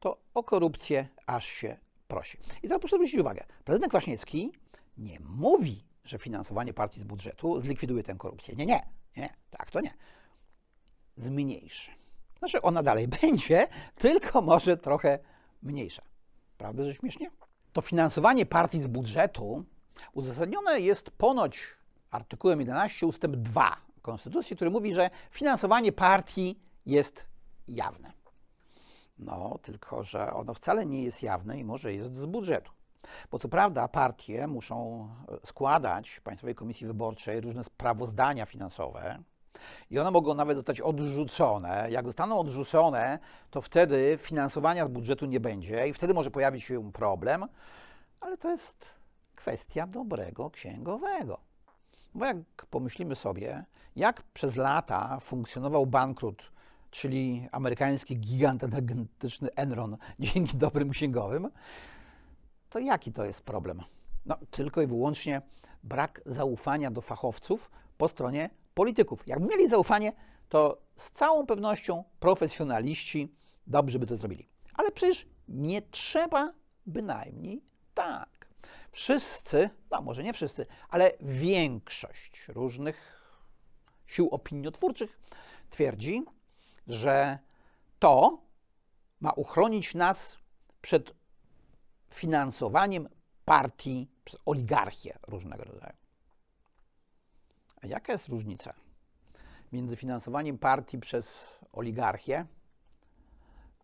to 0.00 0.18
o 0.34 0.42
korupcję 0.44 1.08
aż 1.26 1.46
się 1.46 1.76
prosi. 2.08 2.38
I 2.62 2.68
teraz 2.68 2.80
proszę 2.80 2.96
zwrócić 2.96 3.20
uwagę, 3.20 3.44
prezydent 3.64 3.92
Kwaśniewski 3.92 4.52
nie 4.98 5.20
mówi, 5.20 5.84
że 6.04 6.18
finansowanie 6.18 6.74
partii 6.74 7.00
z 7.00 7.04
budżetu 7.04 7.60
zlikwiduje 7.60 8.02
tę 8.02 8.14
korupcję. 8.14 8.54
Nie, 8.56 8.66
nie, 8.66 8.86
nie, 9.16 9.34
tak 9.50 9.70
to 9.70 9.80
nie. 9.80 9.94
Zmniejszy. 11.16 11.90
Znaczy 12.38 12.62
ona 12.62 12.82
dalej 12.82 13.08
będzie, 13.22 13.68
tylko 13.96 14.42
może 14.42 14.76
trochę 14.76 15.18
mniejsza. 15.62 16.02
Prawda, 16.58 16.84
że 16.84 16.94
śmiesznie? 16.94 17.30
To 17.72 17.80
finansowanie 17.80 18.46
partii 18.46 18.80
z 18.80 18.86
budżetu 18.86 19.64
uzasadnione 20.12 20.80
jest 20.80 21.10
ponoć 21.10 21.66
artykułem 22.10 22.60
11 22.60 23.06
ustęp 23.06 23.36
2 23.36 23.76
Konstytucji, 24.02 24.56
który 24.56 24.70
mówi, 24.70 24.94
że 24.94 25.10
finansowanie 25.30 25.92
partii 25.92 26.58
jest 26.86 27.31
jawne. 27.68 28.12
No, 29.18 29.58
tylko 29.62 30.02
że 30.02 30.32
ono 30.32 30.54
wcale 30.54 30.86
nie 30.86 31.02
jest 31.02 31.22
jawne 31.22 31.58
i 31.58 31.64
może 31.64 31.94
jest 31.94 32.14
z 32.14 32.26
budżetu. 32.26 32.72
Bo 33.30 33.38
co 33.38 33.48
prawda 33.48 33.88
partie 33.88 34.46
muszą 34.46 35.08
e, 35.28 35.46
składać 35.46 36.20
Państwowej 36.20 36.54
Komisji 36.54 36.86
Wyborczej 36.86 37.40
różne 37.40 37.64
sprawozdania 37.64 38.46
finansowe 38.46 39.18
i 39.90 39.98
one 39.98 40.10
mogą 40.10 40.34
nawet 40.34 40.56
zostać 40.56 40.80
odrzucone. 40.80 41.86
Jak 41.90 42.06
zostaną 42.06 42.40
odrzucone, 42.40 43.18
to 43.50 43.62
wtedy 43.62 44.18
finansowania 44.20 44.84
z 44.84 44.88
budżetu 44.88 45.26
nie 45.26 45.40
będzie 45.40 45.88
i 45.88 45.92
wtedy 45.92 46.14
może 46.14 46.30
pojawić 46.30 46.64
się 46.64 46.92
problem, 46.92 47.48
ale 48.20 48.36
to 48.38 48.50
jest 48.50 48.94
kwestia 49.34 49.86
dobrego 49.86 50.50
księgowego. 50.50 51.38
Bo 52.14 52.24
jak 52.24 52.36
pomyślimy 52.70 53.16
sobie, 53.16 53.64
jak 53.96 54.22
przez 54.22 54.56
lata 54.56 55.20
funkcjonował 55.20 55.86
bankrut 55.86 56.52
czyli 56.92 57.48
amerykański 57.52 58.16
gigant 58.16 58.64
energetyczny 58.64 59.48
Enron, 59.56 59.96
dzięki 60.18 60.56
dobrym 60.56 60.90
księgowym, 60.90 61.48
to 62.70 62.78
jaki 62.78 63.12
to 63.12 63.24
jest 63.24 63.42
problem? 63.42 63.82
No, 64.26 64.36
tylko 64.50 64.82
i 64.82 64.86
wyłącznie 64.86 65.42
brak 65.82 66.20
zaufania 66.26 66.90
do 66.90 67.00
fachowców 67.00 67.70
po 67.98 68.08
stronie 68.08 68.50
polityków. 68.74 69.26
Jakby 69.26 69.46
mieli 69.46 69.68
zaufanie, 69.68 70.12
to 70.48 70.78
z 70.96 71.10
całą 71.10 71.46
pewnością 71.46 72.04
profesjonaliści 72.20 73.34
dobrze 73.66 73.98
by 73.98 74.06
to 74.06 74.16
zrobili. 74.16 74.48
Ale 74.74 74.90
przecież 74.90 75.26
nie 75.48 75.82
trzeba 75.82 76.52
bynajmniej 76.86 77.62
tak. 77.94 78.28
Wszyscy, 78.92 79.70
no 79.90 80.02
może 80.02 80.22
nie 80.22 80.32
wszyscy, 80.32 80.66
ale 80.88 81.10
większość 81.20 82.48
różnych 82.48 83.22
sił 84.06 84.28
opiniotwórczych 84.28 85.20
twierdzi, 85.70 86.22
że 86.86 87.38
to 87.98 88.42
ma 89.20 89.30
uchronić 89.30 89.94
nas 89.94 90.36
przed 90.82 91.14
finansowaniem 92.10 93.08
partii 93.44 94.08
przez 94.24 94.40
oligarchię 94.46 95.18
różnego 95.28 95.64
rodzaju. 95.64 95.96
A 97.82 97.86
jaka 97.86 98.12
jest 98.12 98.28
różnica 98.28 98.74
między 99.72 99.96
finansowaniem 99.96 100.58
partii 100.58 100.98
przez 100.98 101.58
oligarchię, 101.72 102.46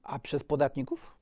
a 0.03 0.19
przez 0.19 0.45
podatników? 0.45 1.17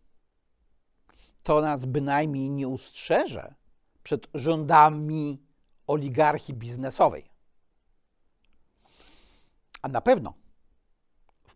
To 1.43 1.61
nas 1.61 1.85
bynajmniej 1.85 2.51
nie 2.51 2.69
ustrzeże 2.69 3.55
przed 4.03 4.27
rządami 4.35 5.43
oligarchii 5.87 6.55
biznesowej. 6.55 7.31
A 9.83 9.89
na 9.89 10.01
pewno 10.01 10.35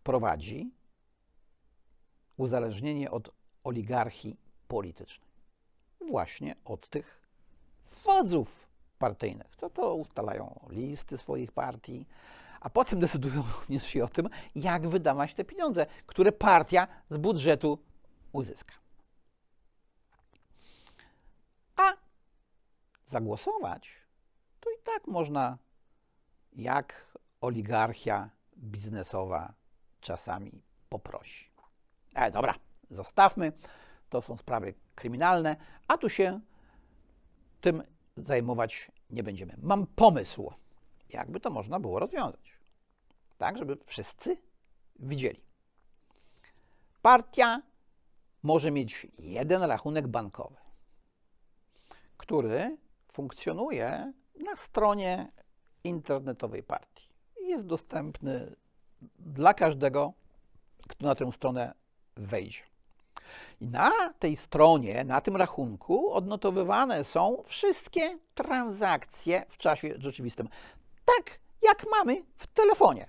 wprowadzi 0.01 0.71
uzależnienie 2.37 3.11
od 3.11 3.31
oligarchii 3.63 4.37
politycznej. 4.67 5.29
Właśnie 6.09 6.55
od 6.65 6.89
tych 6.89 7.21
wodzów 8.05 8.67
partyjnych. 8.99 9.55
Co 9.55 9.69
to 9.69 9.95
ustalają 9.95 10.59
listy 10.69 11.17
swoich 11.17 11.51
partii, 11.51 12.05
a 12.61 12.69
potem 12.69 12.99
decydują 13.05 13.43
również 13.59 13.95
i 13.95 14.01
o 14.01 14.07
tym, 14.07 14.29
jak 14.55 14.87
wydawać 14.87 15.33
te 15.33 15.43
pieniądze, 15.43 15.85
które 16.05 16.31
partia 16.31 16.87
z 17.09 17.17
budżetu 17.17 17.79
uzyska. 18.31 18.73
A 21.75 21.93
zagłosować 23.05 23.89
to 24.59 24.69
i 24.69 24.83
tak 24.83 25.07
można 25.07 25.57
jak 26.53 27.17
oligarchia 27.41 28.29
biznesowa 28.57 29.60
czasami 30.01 30.61
poprosi. 30.89 31.51
Ale 32.13 32.31
dobra, 32.31 32.55
zostawmy. 32.89 33.51
To 34.09 34.21
są 34.21 34.37
sprawy 34.37 34.73
kryminalne, 34.95 35.55
a 35.87 35.97
tu 35.97 36.09
się 36.09 36.39
tym 37.61 37.83
zajmować 38.17 38.91
nie 39.09 39.23
będziemy. 39.23 39.55
Mam 39.61 39.87
pomysł, 39.87 40.51
jakby 41.09 41.39
to 41.39 41.49
można 41.49 41.79
było 41.79 41.99
rozwiązać. 41.99 42.59
Tak, 43.37 43.57
żeby 43.57 43.77
wszyscy 43.85 44.37
widzieli. 44.99 45.41
Partia 47.01 47.61
może 48.43 48.71
mieć 48.71 49.07
jeden 49.19 49.63
rachunek 49.63 50.07
bankowy, 50.07 50.55
który 52.17 52.77
funkcjonuje 53.13 54.13
na 54.45 54.55
stronie 54.55 55.31
internetowej 55.83 56.63
partii. 56.63 57.09
Jest 57.41 57.65
dostępny 57.65 58.55
dla 59.19 59.53
każdego, 59.53 60.13
kto 60.87 61.05
na 61.05 61.15
tę 61.15 61.31
stronę 61.31 61.73
wejdzie. 62.15 62.61
I 63.61 63.67
na 63.67 64.13
tej 64.19 64.35
stronie, 64.35 65.03
na 65.03 65.21
tym 65.21 65.35
rachunku 65.35 66.13
odnotowywane 66.13 67.03
są 67.03 67.43
wszystkie 67.45 68.19
transakcje 68.35 69.45
w 69.49 69.57
czasie 69.57 69.93
rzeczywistym. 69.97 70.49
Tak 71.05 71.39
jak 71.61 71.85
mamy 71.91 72.23
w 72.37 72.47
telefonie. 72.47 73.07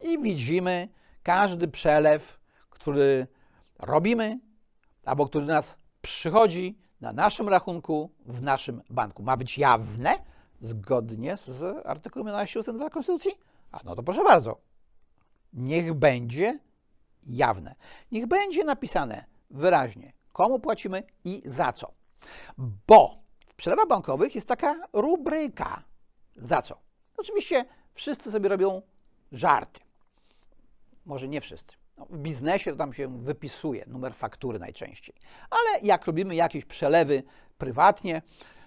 i 0.00 0.18
widzimy 0.18 0.88
każdy 1.22 1.68
przelew, 1.68 2.40
który 2.70 3.26
robimy 3.78 4.38
albo 5.04 5.26
który 5.26 5.46
do 5.46 5.52
nas 5.52 5.76
przychodzi 6.02 6.78
na 7.00 7.12
naszym 7.12 7.48
rachunku 7.48 8.10
w 8.26 8.42
naszym 8.42 8.82
banku. 8.90 9.22
Ma 9.22 9.36
być 9.36 9.58
jawne 9.58 10.18
zgodnie 10.60 11.36
z 11.36 11.86
artykułem 11.86 12.26
11 12.26 12.60
ust. 12.60 12.70
2 12.70 12.90
Konstytucji? 12.90 13.30
A 13.72 13.80
no 13.84 13.96
to 13.96 14.02
proszę 14.02 14.24
bardzo. 14.24 14.69
Niech 15.52 15.94
będzie 15.94 16.58
jawne. 17.26 17.74
Niech 18.12 18.26
będzie 18.26 18.64
napisane 18.64 19.24
wyraźnie, 19.50 20.12
komu 20.32 20.58
płacimy 20.58 21.02
i 21.24 21.42
za 21.44 21.72
co. 21.72 21.92
Bo 22.86 23.18
w 23.46 23.54
przelewach 23.54 23.88
bankowych 23.88 24.34
jest 24.34 24.46
taka 24.46 24.76
rubryka 24.92 25.82
za 26.36 26.62
co. 26.62 26.78
Oczywiście 27.16 27.64
wszyscy 27.94 28.32
sobie 28.32 28.48
robią 28.48 28.82
żarty. 29.32 29.80
Może 31.06 31.28
nie 31.28 31.40
wszyscy. 31.40 31.76
No, 31.98 32.06
w 32.10 32.18
biznesie 32.18 32.70
to 32.70 32.76
tam 32.76 32.92
się 32.92 33.22
wypisuje 33.22 33.84
numer 33.86 34.14
faktury 34.14 34.58
najczęściej. 34.58 35.14
Ale 35.50 35.80
jak 35.82 36.06
robimy 36.06 36.34
jakieś 36.34 36.64
przelewy 36.64 37.22
prywatnie, 37.58 38.22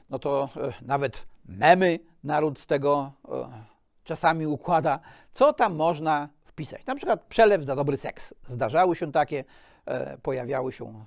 no 0.09 0.19
to 0.19 0.49
e, 0.55 0.73
nawet 0.81 1.27
memy 1.45 1.99
naród 2.23 2.59
z 2.59 2.65
tego 2.65 3.11
e, 3.27 3.63
czasami 4.03 4.47
układa, 4.47 4.99
co 5.33 5.53
tam 5.53 5.75
można 5.75 6.29
wpisać. 6.53 6.85
Na 6.85 6.95
przykład 6.95 7.23
przelew 7.23 7.63
za 7.63 7.75
dobry 7.75 7.97
seks. 7.97 8.33
Zdarzały 8.47 8.95
się 8.95 9.11
takie, 9.11 9.43
e, 9.85 10.17
pojawiały 10.17 10.71
się 10.71 11.05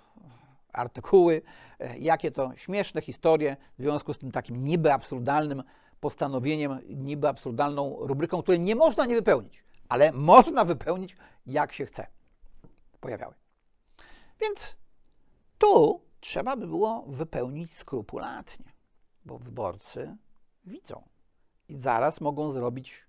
artykuły, 0.72 1.42
e, 1.80 1.98
jakie 1.98 2.30
to 2.30 2.52
śmieszne 2.56 3.02
historie 3.02 3.56
w 3.78 3.82
związku 3.82 4.12
z 4.12 4.18
tym 4.18 4.32
takim 4.32 4.64
niby 4.64 4.92
absurdalnym 4.92 5.62
postanowieniem, 6.00 6.78
niby 6.88 7.28
absurdalną 7.28 7.96
rubryką, 8.00 8.42
której 8.42 8.60
nie 8.60 8.74
można 8.74 9.06
nie 9.06 9.14
wypełnić, 9.14 9.64
ale 9.88 10.12
można 10.12 10.64
wypełnić 10.64 11.16
jak 11.46 11.72
się 11.72 11.86
chce. 11.86 12.06
Pojawiały. 13.00 13.34
Więc 14.40 14.76
tu 15.58 16.00
trzeba 16.20 16.56
by 16.56 16.66
było 16.66 17.04
wypełnić 17.08 17.74
skrupulatnie, 17.74 18.72
bo 19.24 19.38
wyborcy 19.38 20.16
widzą 20.64 21.02
i 21.68 21.78
zaraz 21.78 22.20
mogą 22.20 22.50
zrobić 22.50 23.04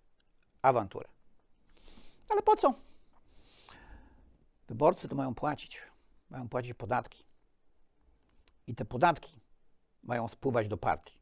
awanturę. 0.62 1.17
Ale 2.30 2.42
po 2.42 2.56
co? 2.56 2.74
Wyborcy 4.68 5.08
to 5.08 5.16
mają 5.16 5.36
płacić, 5.36 5.82
mają 6.30 6.50
płacić 6.50 6.74
podatki. 6.74 7.26
I 8.68 8.76
te 8.76 8.86
podatki 8.86 9.42
mają 10.04 10.28
spływać 10.28 10.68
do 10.68 10.78
partii. 10.78 11.20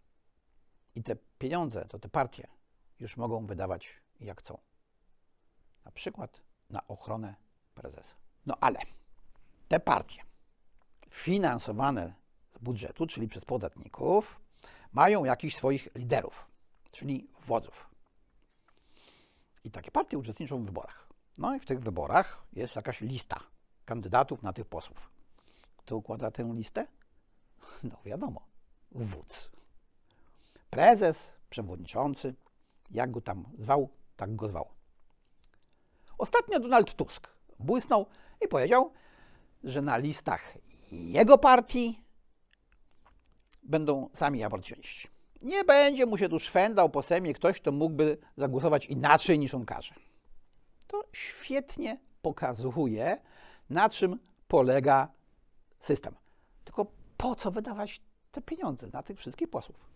I 0.95 1.03
te 1.03 1.15
pieniądze 1.39 1.85
to 1.85 1.99
te 1.99 2.09
partie 2.09 2.47
już 2.99 3.17
mogą 3.17 3.45
wydawać 3.45 4.01
jak 4.19 4.39
chcą. 4.39 4.57
Na 5.85 5.91
przykład 5.91 6.41
na 6.69 6.87
ochronę 6.87 7.35
prezesa. 7.75 8.15
No 8.45 8.57
ale 8.61 8.79
te 9.67 9.79
partie 9.79 10.23
finansowane 11.09 12.13
z 12.55 12.57
budżetu, 12.57 13.07
czyli 13.07 13.27
przez 13.27 13.45
podatników, 13.45 14.39
mają 14.91 15.25
jakichś 15.25 15.55
swoich 15.55 15.87
liderów, 15.95 16.47
czyli 16.91 17.27
wodzów. 17.45 17.94
I 19.65 19.71
takie 19.71 19.91
partie 19.91 20.17
uczestniczą 20.17 20.61
w 20.61 20.65
wyborach. 20.65 21.09
No 21.37 21.55
i 21.55 21.59
w 21.59 21.65
tych 21.65 21.79
wyborach 21.79 22.45
jest 22.53 22.75
jakaś 22.75 23.01
lista 23.01 23.39
kandydatów 23.85 24.43
na 24.43 24.53
tych 24.53 24.65
posłów. 24.65 25.09
Kto 25.77 25.97
układa 25.97 26.31
tę 26.31 26.51
listę? 26.53 26.87
No 27.83 27.97
wiadomo, 28.05 28.41
wódz. 28.91 29.49
Prezes, 30.69 31.33
przewodniczący, 31.49 32.35
jak 32.91 33.11
go 33.11 33.21
tam 33.21 33.45
zwał, 33.57 33.89
tak 34.17 34.35
go 34.35 34.49
zwał. 34.49 34.69
Ostatnio 36.17 36.59
Donald 36.59 36.95
Tusk 36.95 37.27
błysnął 37.59 38.05
i 38.41 38.47
powiedział, 38.47 38.91
że 39.63 39.81
na 39.81 39.97
listach 39.97 40.57
jego 40.91 41.37
partii 41.37 42.03
będą 43.63 44.09
sami 44.13 44.43
aborcjoniści. 44.43 45.14
Nie 45.41 45.63
będzie 45.63 46.05
mu 46.05 46.17
się 46.17 46.29
tu 46.29 46.39
szwendał 46.39 46.89
po 46.89 47.03
semie 47.03 47.33
ktoś, 47.33 47.61
kto 47.61 47.71
mógłby 47.71 48.17
zagłosować 48.37 48.85
inaczej 48.85 49.39
niż 49.39 49.53
on 49.53 49.65
każe. 49.65 49.95
To 50.87 51.03
świetnie 51.13 51.99
pokazuje, 52.21 53.21
na 53.69 53.89
czym 53.89 54.19
polega 54.47 55.11
system. 55.79 56.15
Tylko 56.63 56.85
po 57.17 57.35
co 57.35 57.51
wydawać 57.51 58.01
te 58.31 58.41
pieniądze 58.41 58.87
na 58.93 59.03
tych 59.03 59.19
wszystkich 59.19 59.49
posłów? 59.49 59.89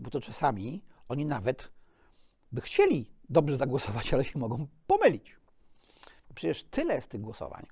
Bo 0.00 0.10
to 0.10 0.20
czasami 0.20 0.82
oni 1.08 1.26
nawet 1.26 1.70
by 2.52 2.60
chcieli 2.60 3.10
dobrze 3.28 3.56
zagłosować, 3.56 4.14
ale 4.14 4.24
się 4.24 4.38
mogą 4.38 4.66
pomylić. 4.86 5.36
Przecież 6.34 6.64
tyle 6.64 6.94
jest 6.94 7.08
tych 7.08 7.20
głosowań, 7.20 7.66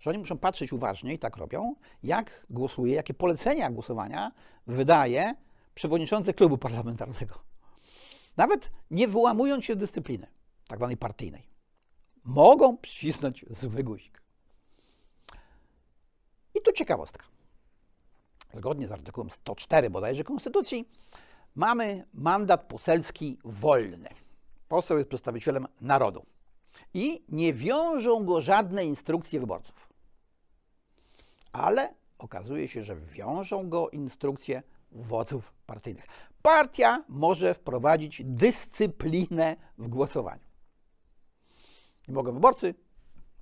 że 0.00 0.10
oni 0.10 0.18
muszą 0.18 0.38
patrzeć 0.38 0.72
uważnie 0.72 1.14
i 1.14 1.18
tak 1.18 1.36
robią, 1.36 1.74
jak 2.02 2.46
głosuje, 2.50 2.94
jakie 2.94 3.14
polecenia 3.14 3.70
głosowania 3.70 4.32
wydaje 4.66 5.34
przewodniczący 5.74 6.34
klubu 6.34 6.58
parlamentarnego. 6.58 7.34
Nawet 8.36 8.70
nie 8.90 9.08
wyłamując 9.08 9.64
się 9.64 9.74
z 9.74 9.76
dyscypliny, 9.76 10.26
tak 10.68 10.78
zwanej 10.78 10.96
partyjnej. 10.96 11.48
Mogą 12.24 12.76
przycisnąć 12.76 13.44
zły 13.50 13.84
guzik. 13.84 14.22
I 16.54 16.62
tu 16.62 16.72
ciekawostka. 16.72 17.24
Zgodnie 18.54 18.88
z 18.88 18.92
artykułem 18.92 19.30
104 19.30 19.90
bodajże 19.90 20.24
Konstytucji 20.24 20.88
mamy 21.54 22.06
mandat 22.14 22.64
poselski 22.68 23.38
wolny. 23.44 24.08
Poseł 24.68 24.98
jest 24.98 25.08
przedstawicielem 25.08 25.66
narodu 25.80 26.26
i 26.94 27.24
nie 27.28 27.54
wiążą 27.54 28.24
go 28.24 28.40
żadne 28.40 28.84
instrukcje 28.84 29.40
wyborców. 29.40 29.88
Ale 31.52 31.94
okazuje 32.18 32.68
się, 32.68 32.82
że 32.82 32.96
wiążą 32.96 33.68
go 33.68 33.90
instrukcje 33.90 34.62
wodzów 34.94 35.54
partyjnych. 35.66 36.06
Partia 36.42 37.04
może 37.08 37.54
wprowadzić 37.54 38.22
dyscyplinę 38.24 39.56
w 39.78 39.88
głosowaniu. 39.88 40.44
Nie 42.08 42.14
mogą 42.14 42.32
wyborcy, 42.32 42.74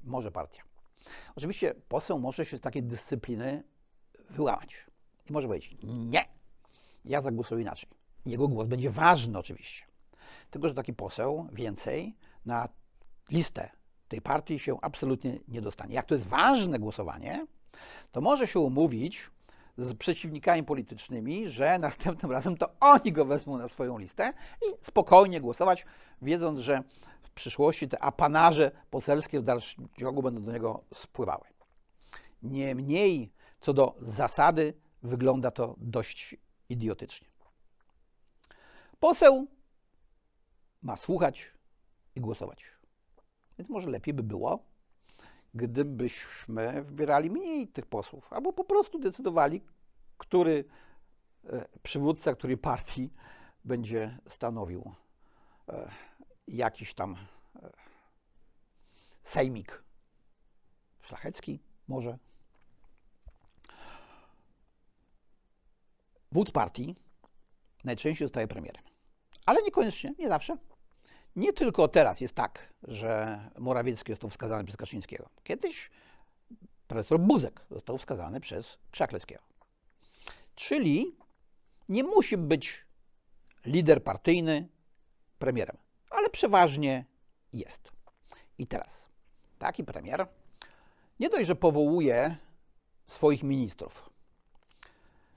może 0.04 0.32
partia. 0.32 0.62
Oczywiście 1.36 1.74
poseł 1.88 2.18
może 2.18 2.46
się 2.46 2.58
z 2.58 2.60
takiej 2.60 2.82
dyscypliny 2.82 3.62
wyłamać. 4.30 4.86
I 5.30 5.32
może 5.32 5.48
powiedzieć, 5.48 5.76
nie, 5.82 6.24
ja 7.04 7.22
zagłosuję 7.22 7.62
inaczej. 7.62 7.90
Jego 8.26 8.48
głos 8.48 8.66
będzie 8.66 8.90
ważny 8.90 9.38
oczywiście. 9.38 9.84
Tylko, 10.50 10.68
że 10.68 10.74
taki 10.74 10.92
poseł 10.92 11.48
więcej 11.52 12.16
na 12.46 12.68
listę 13.30 13.70
tej 14.08 14.20
partii 14.20 14.58
się 14.58 14.78
absolutnie 14.82 15.38
nie 15.48 15.60
dostanie. 15.60 15.94
Jak 15.94 16.06
to 16.06 16.14
jest 16.14 16.26
ważne 16.26 16.78
głosowanie, 16.78 17.46
to 18.12 18.20
może 18.20 18.46
się 18.46 18.60
umówić 18.60 19.30
z 19.78 19.94
przeciwnikami 19.94 20.64
politycznymi, 20.64 21.48
że 21.48 21.78
następnym 21.78 22.32
razem 22.32 22.56
to 22.56 22.68
oni 22.80 23.12
go 23.12 23.24
wezmą 23.24 23.58
na 23.58 23.68
swoją 23.68 23.98
listę 23.98 24.32
i 24.62 24.84
spokojnie 24.84 25.40
głosować, 25.40 25.86
wiedząc, 26.22 26.60
że 26.60 26.82
w 27.22 27.30
przyszłości 27.30 27.88
te 27.88 28.02
apanarze 28.02 28.70
poselskie 28.90 29.40
w 29.40 29.42
dalszym 29.42 29.88
ciągu 29.98 30.22
będą 30.22 30.42
do 30.42 30.52
niego 30.52 30.84
spływały. 30.94 31.44
Niemniej, 32.42 33.32
co 33.60 33.72
do 33.72 33.94
zasady, 34.00 34.74
wygląda 35.02 35.50
to 35.50 35.74
dość 35.78 36.36
idiotycznie. 36.68 37.28
Poseł 39.00 39.46
ma 40.82 40.96
słuchać 40.96 41.50
i 42.16 42.20
głosować. 42.20 42.64
Więc 43.58 43.70
może 43.70 43.90
lepiej 43.90 44.14
by 44.14 44.22
było, 44.22 44.64
gdybyśmy 45.54 46.82
wybierali 46.82 47.30
mniej 47.30 47.68
tych 47.68 47.86
posłów, 47.86 48.32
albo 48.32 48.52
po 48.52 48.64
prostu 48.64 48.98
decydowali, 48.98 49.62
który 50.18 50.64
e, 51.44 51.68
przywódca, 51.82 52.34
który 52.34 52.56
partii 52.56 53.12
będzie 53.64 54.18
stanowił 54.28 54.92
e, 55.68 55.90
jakiś 56.48 56.94
tam 56.94 57.16
e, 57.62 57.72
sejmik 59.22 59.82
szlachecki, 61.00 61.60
może. 61.88 62.18
Wódz 66.32 66.50
partii 66.50 66.96
najczęściej 67.84 68.28
zostaje 68.28 68.48
premierem, 68.48 68.82
ale 69.46 69.62
niekoniecznie, 69.62 70.14
nie 70.18 70.28
zawsze. 70.28 70.56
Nie 71.36 71.52
tylko 71.52 71.88
teraz 71.88 72.20
jest 72.20 72.34
tak, 72.34 72.72
że 72.82 73.40
Morawiecki 73.58 74.12
został 74.12 74.30
wskazany 74.30 74.64
przez 74.64 74.76
Kaczyńskiego. 74.76 75.28
Kiedyś 75.44 75.90
profesor 76.88 77.20
Buzek 77.20 77.60
został 77.70 77.98
wskazany 77.98 78.40
przez 78.40 78.78
Krzakleckiego. 78.90 79.42
Czyli 80.54 81.16
nie 81.88 82.04
musi 82.04 82.36
być 82.36 82.84
lider 83.66 84.04
partyjny 84.04 84.68
premierem, 85.38 85.76
ale 86.10 86.30
przeważnie 86.30 87.04
jest. 87.52 87.92
I 88.58 88.66
teraz 88.66 89.08
taki 89.58 89.84
premier 89.84 90.26
nie 91.20 91.30
dość, 91.30 91.46
że 91.46 91.56
powołuje 91.56 92.36
swoich 93.06 93.42
ministrów, 93.42 94.10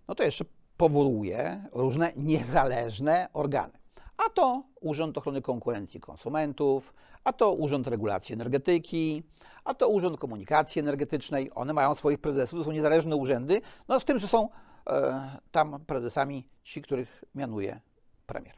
no 0.08 0.16
to 0.16 0.24
jeszcze 0.24 0.46
powołuje 0.78 1.64
różne 1.72 2.14
niezależne 2.16 3.30
organy. 3.34 3.85
A 4.18 4.30
to 4.30 4.64
Urząd 4.82 5.18
Ochrony 5.18 5.42
Konkurencji 5.42 6.00
Konsumentów, 6.00 6.94
a 7.24 7.34
to 7.34 7.54
Urząd 7.54 7.88
Regulacji 7.88 8.34
Energetyki, 8.34 9.24
a 9.64 9.74
to 9.74 9.88
Urząd 9.88 10.20
Komunikacji 10.20 10.80
Energetycznej. 10.80 11.52
One 11.56 11.74
mają 11.74 11.96
swoich 11.96 12.20
prezesów, 12.20 12.60
to 12.60 12.66
są 12.66 12.72
niezależne 12.72 13.16
urzędy, 13.16 13.62
no 13.88 14.00
z 14.00 14.06
tym, 14.06 14.20
że 14.20 14.28
są 14.28 14.50
e, 14.90 15.40
tam 15.52 15.86
prezesami 15.86 16.50
ci, 16.64 16.82
których 16.82 17.24
mianuje 17.36 17.80
premier. 18.26 18.56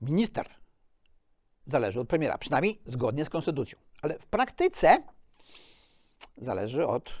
Minister 0.00 0.48
zależy 1.66 2.00
od 2.00 2.08
premiera, 2.08 2.38
przynajmniej 2.38 2.80
zgodnie 2.86 3.24
z 3.24 3.30
konstytucją. 3.30 3.78
Ale 4.02 4.18
w 4.18 4.26
praktyce 4.26 5.02
zależy 6.36 6.86
od 6.86 7.12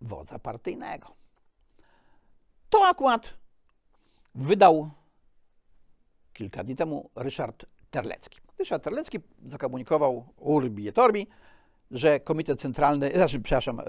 wodza 0.00 0.38
partyjnego. 0.38 1.14
To 2.70 2.86
akurat 2.88 3.34
wydał 4.34 4.90
kilka 6.36 6.64
dni 6.64 6.76
temu 6.76 7.10
Ryszard 7.16 7.66
Terlecki. 7.90 8.40
Ryszard 8.58 8.84
Terlecki 8.84 9.18
zakomunikował 9.44 10.24
Urbi 10.36 10.88
et 10.88 10.98
Orbi, 10.98 11.26
że 11.90 12.20
Komitet 12.20 12.60
Centralny, 12.60 13.10
znaczy, 13.14 13.40
przepraszam, 13.40 13.80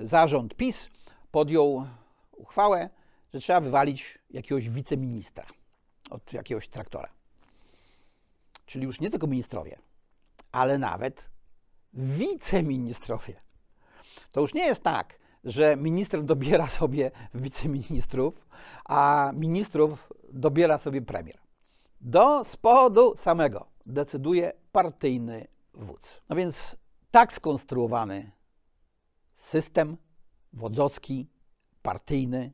yy, 0.00 0.06
zarząd 0.06 0.54
PiS 0.54 0.88
podjął 1.30 1.86
uchwałę, 2.32 2.90
że 3.34 3.40
trzeba 3.40 3.60
wywalić 3.60 4.18
jakiegoś 4.30 4.68
wiceministra 4.68 5.44
od 6.10 6.32
jakiegoś 6.32 6.68
traktora. 6.68 7.08
Czyli 8.66 8.84
już 8.84 9.00
nie 9.00 9.10
tylko 9.10 9.26
ministrowie, 9.26 9.78
ale 10.52 10.78
nawet 10.78 11.30
wiceministrowie. 11.92 13.40
To 14.32 14.40
już 14.40 14.54
nie 14.54 14.66
jest 14.66 14.82
tak, 14.82 15.18
że 15.44 15.76
minister 15.76 16.24
dobiera 16.24 16.66
sobie 16.66 17.10
wiceministrów, 17.34 18.46
a 18.84 19.30
ministrów 19.34 20.12
dobiera 20.32 20.78
sobie 20.78 21.02
premier. 21.02 21.41
Do 22.04 22.44
spodu 22.44 23.14
samego 23.16 23.66
decyduje 23.86 24.52
partyjny 24.72 25.46
wódz. 25.74 26.22
No 26.28 26.36
więc 26.36 26.76
tak 27.10 27.32
skonstruowany 27.32 28.30
system 29.36 29.96
wodzowski, 30.52 31.26
partyjny, 31.82 32.52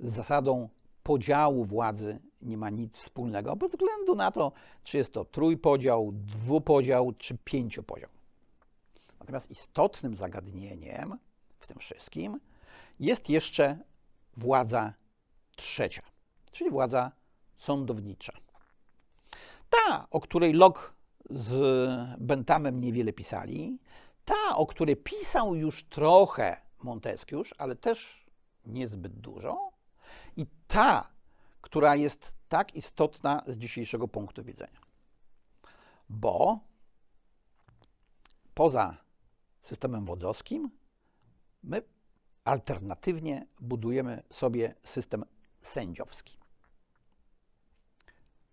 z 0.00 0.12
zasadą 0.12 0.68
podziału 1.02 1.64
władzy 1.64 2.18
nie 2.40 2.56
ma 2.56 2.70
nic 2.70 2.96
wspólnego, 2.96 3.56
bez 3.56 3.70
względu 3.70 4.14
na 4.14 4.30
to, 4.30 4.52
czy 4.84 4.98
jest 4.98 5.12
to 5.12 5.24
trójpodział, 5.24 6.12
dwupodział 6.12 7.12
czy 7.12 7.38
pięciopodział. 7.38 8.10
Natomiast 9.20 9.50
istotnym 9.50 10.14
zagadnieniem 10.14 11.18
w 11.58 11.66
tym 11.66 11.78
wszystkim 11.78 12.40
jest 13.00 13.28
jeszcze 13.28 13.78
władza 14.36 14.94
trzecia, 15.56 16.02
czyli 16.52 16.70
władza 16.70 17.12
sądownicza. 17.56 18.32
Ta, 19.72 20.06
o 20.10 20.20
której 20.20 20.52
Locke 20.52 20.92
z 21.30 21.50
Benthamem 22.20 22.80
niewiele 22.80 23.12
pisali, 23.12 23.78
ta, 24.24 24.56
o 24.56 24.66
której 24.66 24.96
pisał 24.96 25.54
już 25.54 25.84
trochę 25.84 26.60
Montesquieu, 26.82 27.42
ale 27.58 27.76
też 27.76 28.26
niezbyt 28.66 29.12
dużo, 29.12 29.72
i 30.36 30.46
ta, 30.68 31.10
która 31.60 31.96
jest 31.96 32.32
tak 32.48 32.74
istotna 32.74 33.42
z 33.46 33.56
dzisiejszego 33.56 34.08
punktu 34.08 34.44
widzenia. 34.44 34.80
Bo 36.08 36.60
poza 38.54 38.96
systemem 39.62 40.04
wodzowskim, 40.04 40.70
my 41.62 41.82
alternatywnie 42.44 43.46
budujemy 43.60 44.22
sobie 44.30 44.74
system 44.84 45.24
sędziowski. 45.62 46.38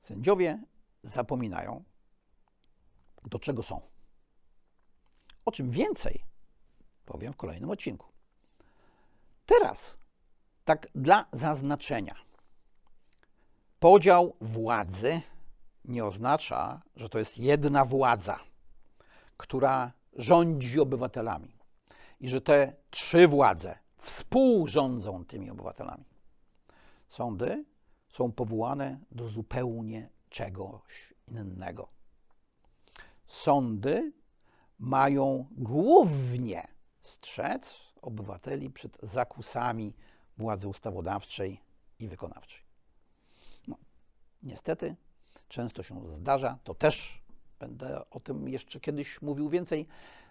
Sędziowie 0.01 0.63
zapominają, 1.03 1.83
do 3.23 3.39
czego 3.39 3.63
są. 3.63 3.81
O 5.45 5.51
czym 5.51 5.71
więcej 5.71 6.23
powiem 7.05 7.33
w 7.33 7.37
kolejnym 7.37 7.69
odcinku. 7.69 8.07
Teraz, 9.45 9.97
tak 10.65 10.87
dla 10.95 11.25
zaznaczenia, 11.33 12.15
podział 13.79 14.35
władzy 14.41 15.21
nie 15.85 16.05
oznacza, 16.05 16.81
że 16.95 17.09
to 17.09 17.19
jest 17.19 17.37
jedna 17.37 17.85
władza, 17.85 18.39
która 19.37 19.91
rządzi 20.13 20.79
obywatelami 20.79 21.57
i 22.19 22.29
że 22.29 22.41
te 22.41 22.75
trzy 22.89 23.27
władze 23.27 23.77
współrządzą 23.97 25.25
tymi 25.25 25.49
obywatelami. 25.49 26.05
Sądy 27.07 27.65
są 28.09 28.31
powołane 28.31 28.99
do 29.11 29.27
zupełnie 29.27 30.09
czegoś 30.29 31.13
innego. 31.27 31.87
Sądy 33.27 34.11
mają 34.79 35.45
głównie 35.51 36.67
strzec 37.01 37.75
obywateli 38.01 38.69
przed 38.69 38.97
zakusami 39.03 39.93
władzy 40.37 40.67
ustawodawczej 40.67 41.61
i 41.99 42.07
wykonawczej. 42.07 42.61
No, 43.67 43.77
niestety, 44.43 44.95
często 45.47 45.83
się 45.83 46.15
zdarza, 46.15 46.57
to 46.63 46.73
też 46.73 47.21
będę 47.59 48.09
o 48.09 48.19
tym 48.19 48.49
jeszcze 48.49 48.79
kiedyś 48.79 49.21
mówił 49.21 49.49
więcej, 49.49 49.87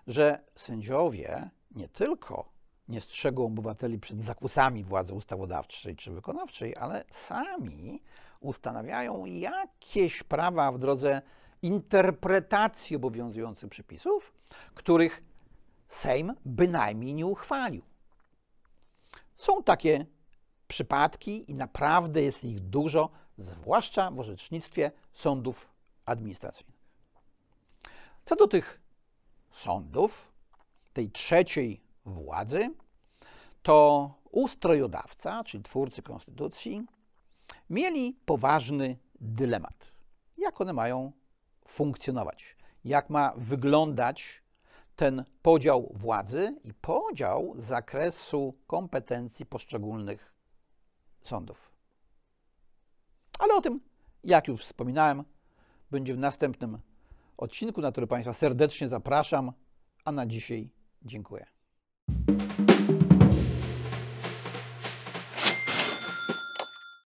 że 0.07 0.45
sędziowie 0.57 1.51
nie 1.71 1.89
tylko 1.89 2.59
nie 2.89 3.01
strzegą 3.01 3.45
obywateli 3.45 3.99
przed 3.99 4.23
zakusami 4.23 4.85
władzy 4.85 5.15
ustawodawczej 5.15 5.97
czy 5.97 6.11
wykonawczej, 6.11 6.77
ale 6.77 7.05
sami 7.11 8.03
ustanawiają 8.41 9.25
jakieś 9.25 10.23
prawa 10.23 10.73
w 10.73 10.79
drodze 10.79 11.23
interpretacji 11.63 12.97
obowiązujących 12.97 13.71
przepisów, 13.71 14.33
których 14.75 15.23
Sejm 15.89 16.35
bynajmniej 16.45 17.15
nie 17.15 17.27
uchwalił. 17.27 17.83
Są 19.37 19.63
takie 19.63 20.07
przypadki 20.69 21.51
i 21.51 21.55
naprawdę 21.55 22.23
jest 22.23 22.45
ich 22.45 22.61
dużo, 22.61 23.11
zwłaszcza 23.39 24.11
w 24.11 24.21
orzecznictwie 24.21 24.91
sądów 25.13 25.69
administracyjnych. 26.05 26.79
Co 28.25 28.37
do 28.37 28.47
tych 28.47 28.81
sądów, 29.51 30.33
tej 30.93 31.11
trzeciej 31.11 31.83
władzy, 32.05 32.75
to 33.63 34.11
ustrojodawca, 34.31 35.45
czyli 35.45 35.63
twórcy 35.63 36.03
konstytucji, 36.03 36.87
mieli 37.71 38.19
poważny 38.25 38.99
dylemat. 39.21 39.93
Jak 40.37 40.61
one 40.61 40.73
mają 40.73 41.13
funkcjonować? 41.69 42.57
Jak 42.85 43.11
ma 43.11 43.33
wyglądać 43.37 44.43
ten 44.97 45.25
podział 45.43 45.93
władzy 45.95 46.57
i 46.65 46.75
podział 46.75 47.55
zakresu 47.59 48.55
kompetencji 48.67 49.47
poszczególnych 49.47 50.35
sądów? 51.23 51.73
Ale 53.39 53.55
o 53.55 53.61
tym, 53.61 53.81
jak 54.25 54.49
już 54.49 54.65
wspominałem, 54.65 55.25
będzie 55.91 56.15
w 56.15 56.19
następnym 56.19 56.79
odcinku, 57.37 57.81
na 57.81 57.93
który 57.93 58.07
Państwa 58.07 58.33
serdecznie 58.33 58.89
zapraszam, 58.89 59.53
a 60.05 60.13
na 60.13 60.27
dzisiaj 60.27 60.71
dziękuję. 61.03 61.47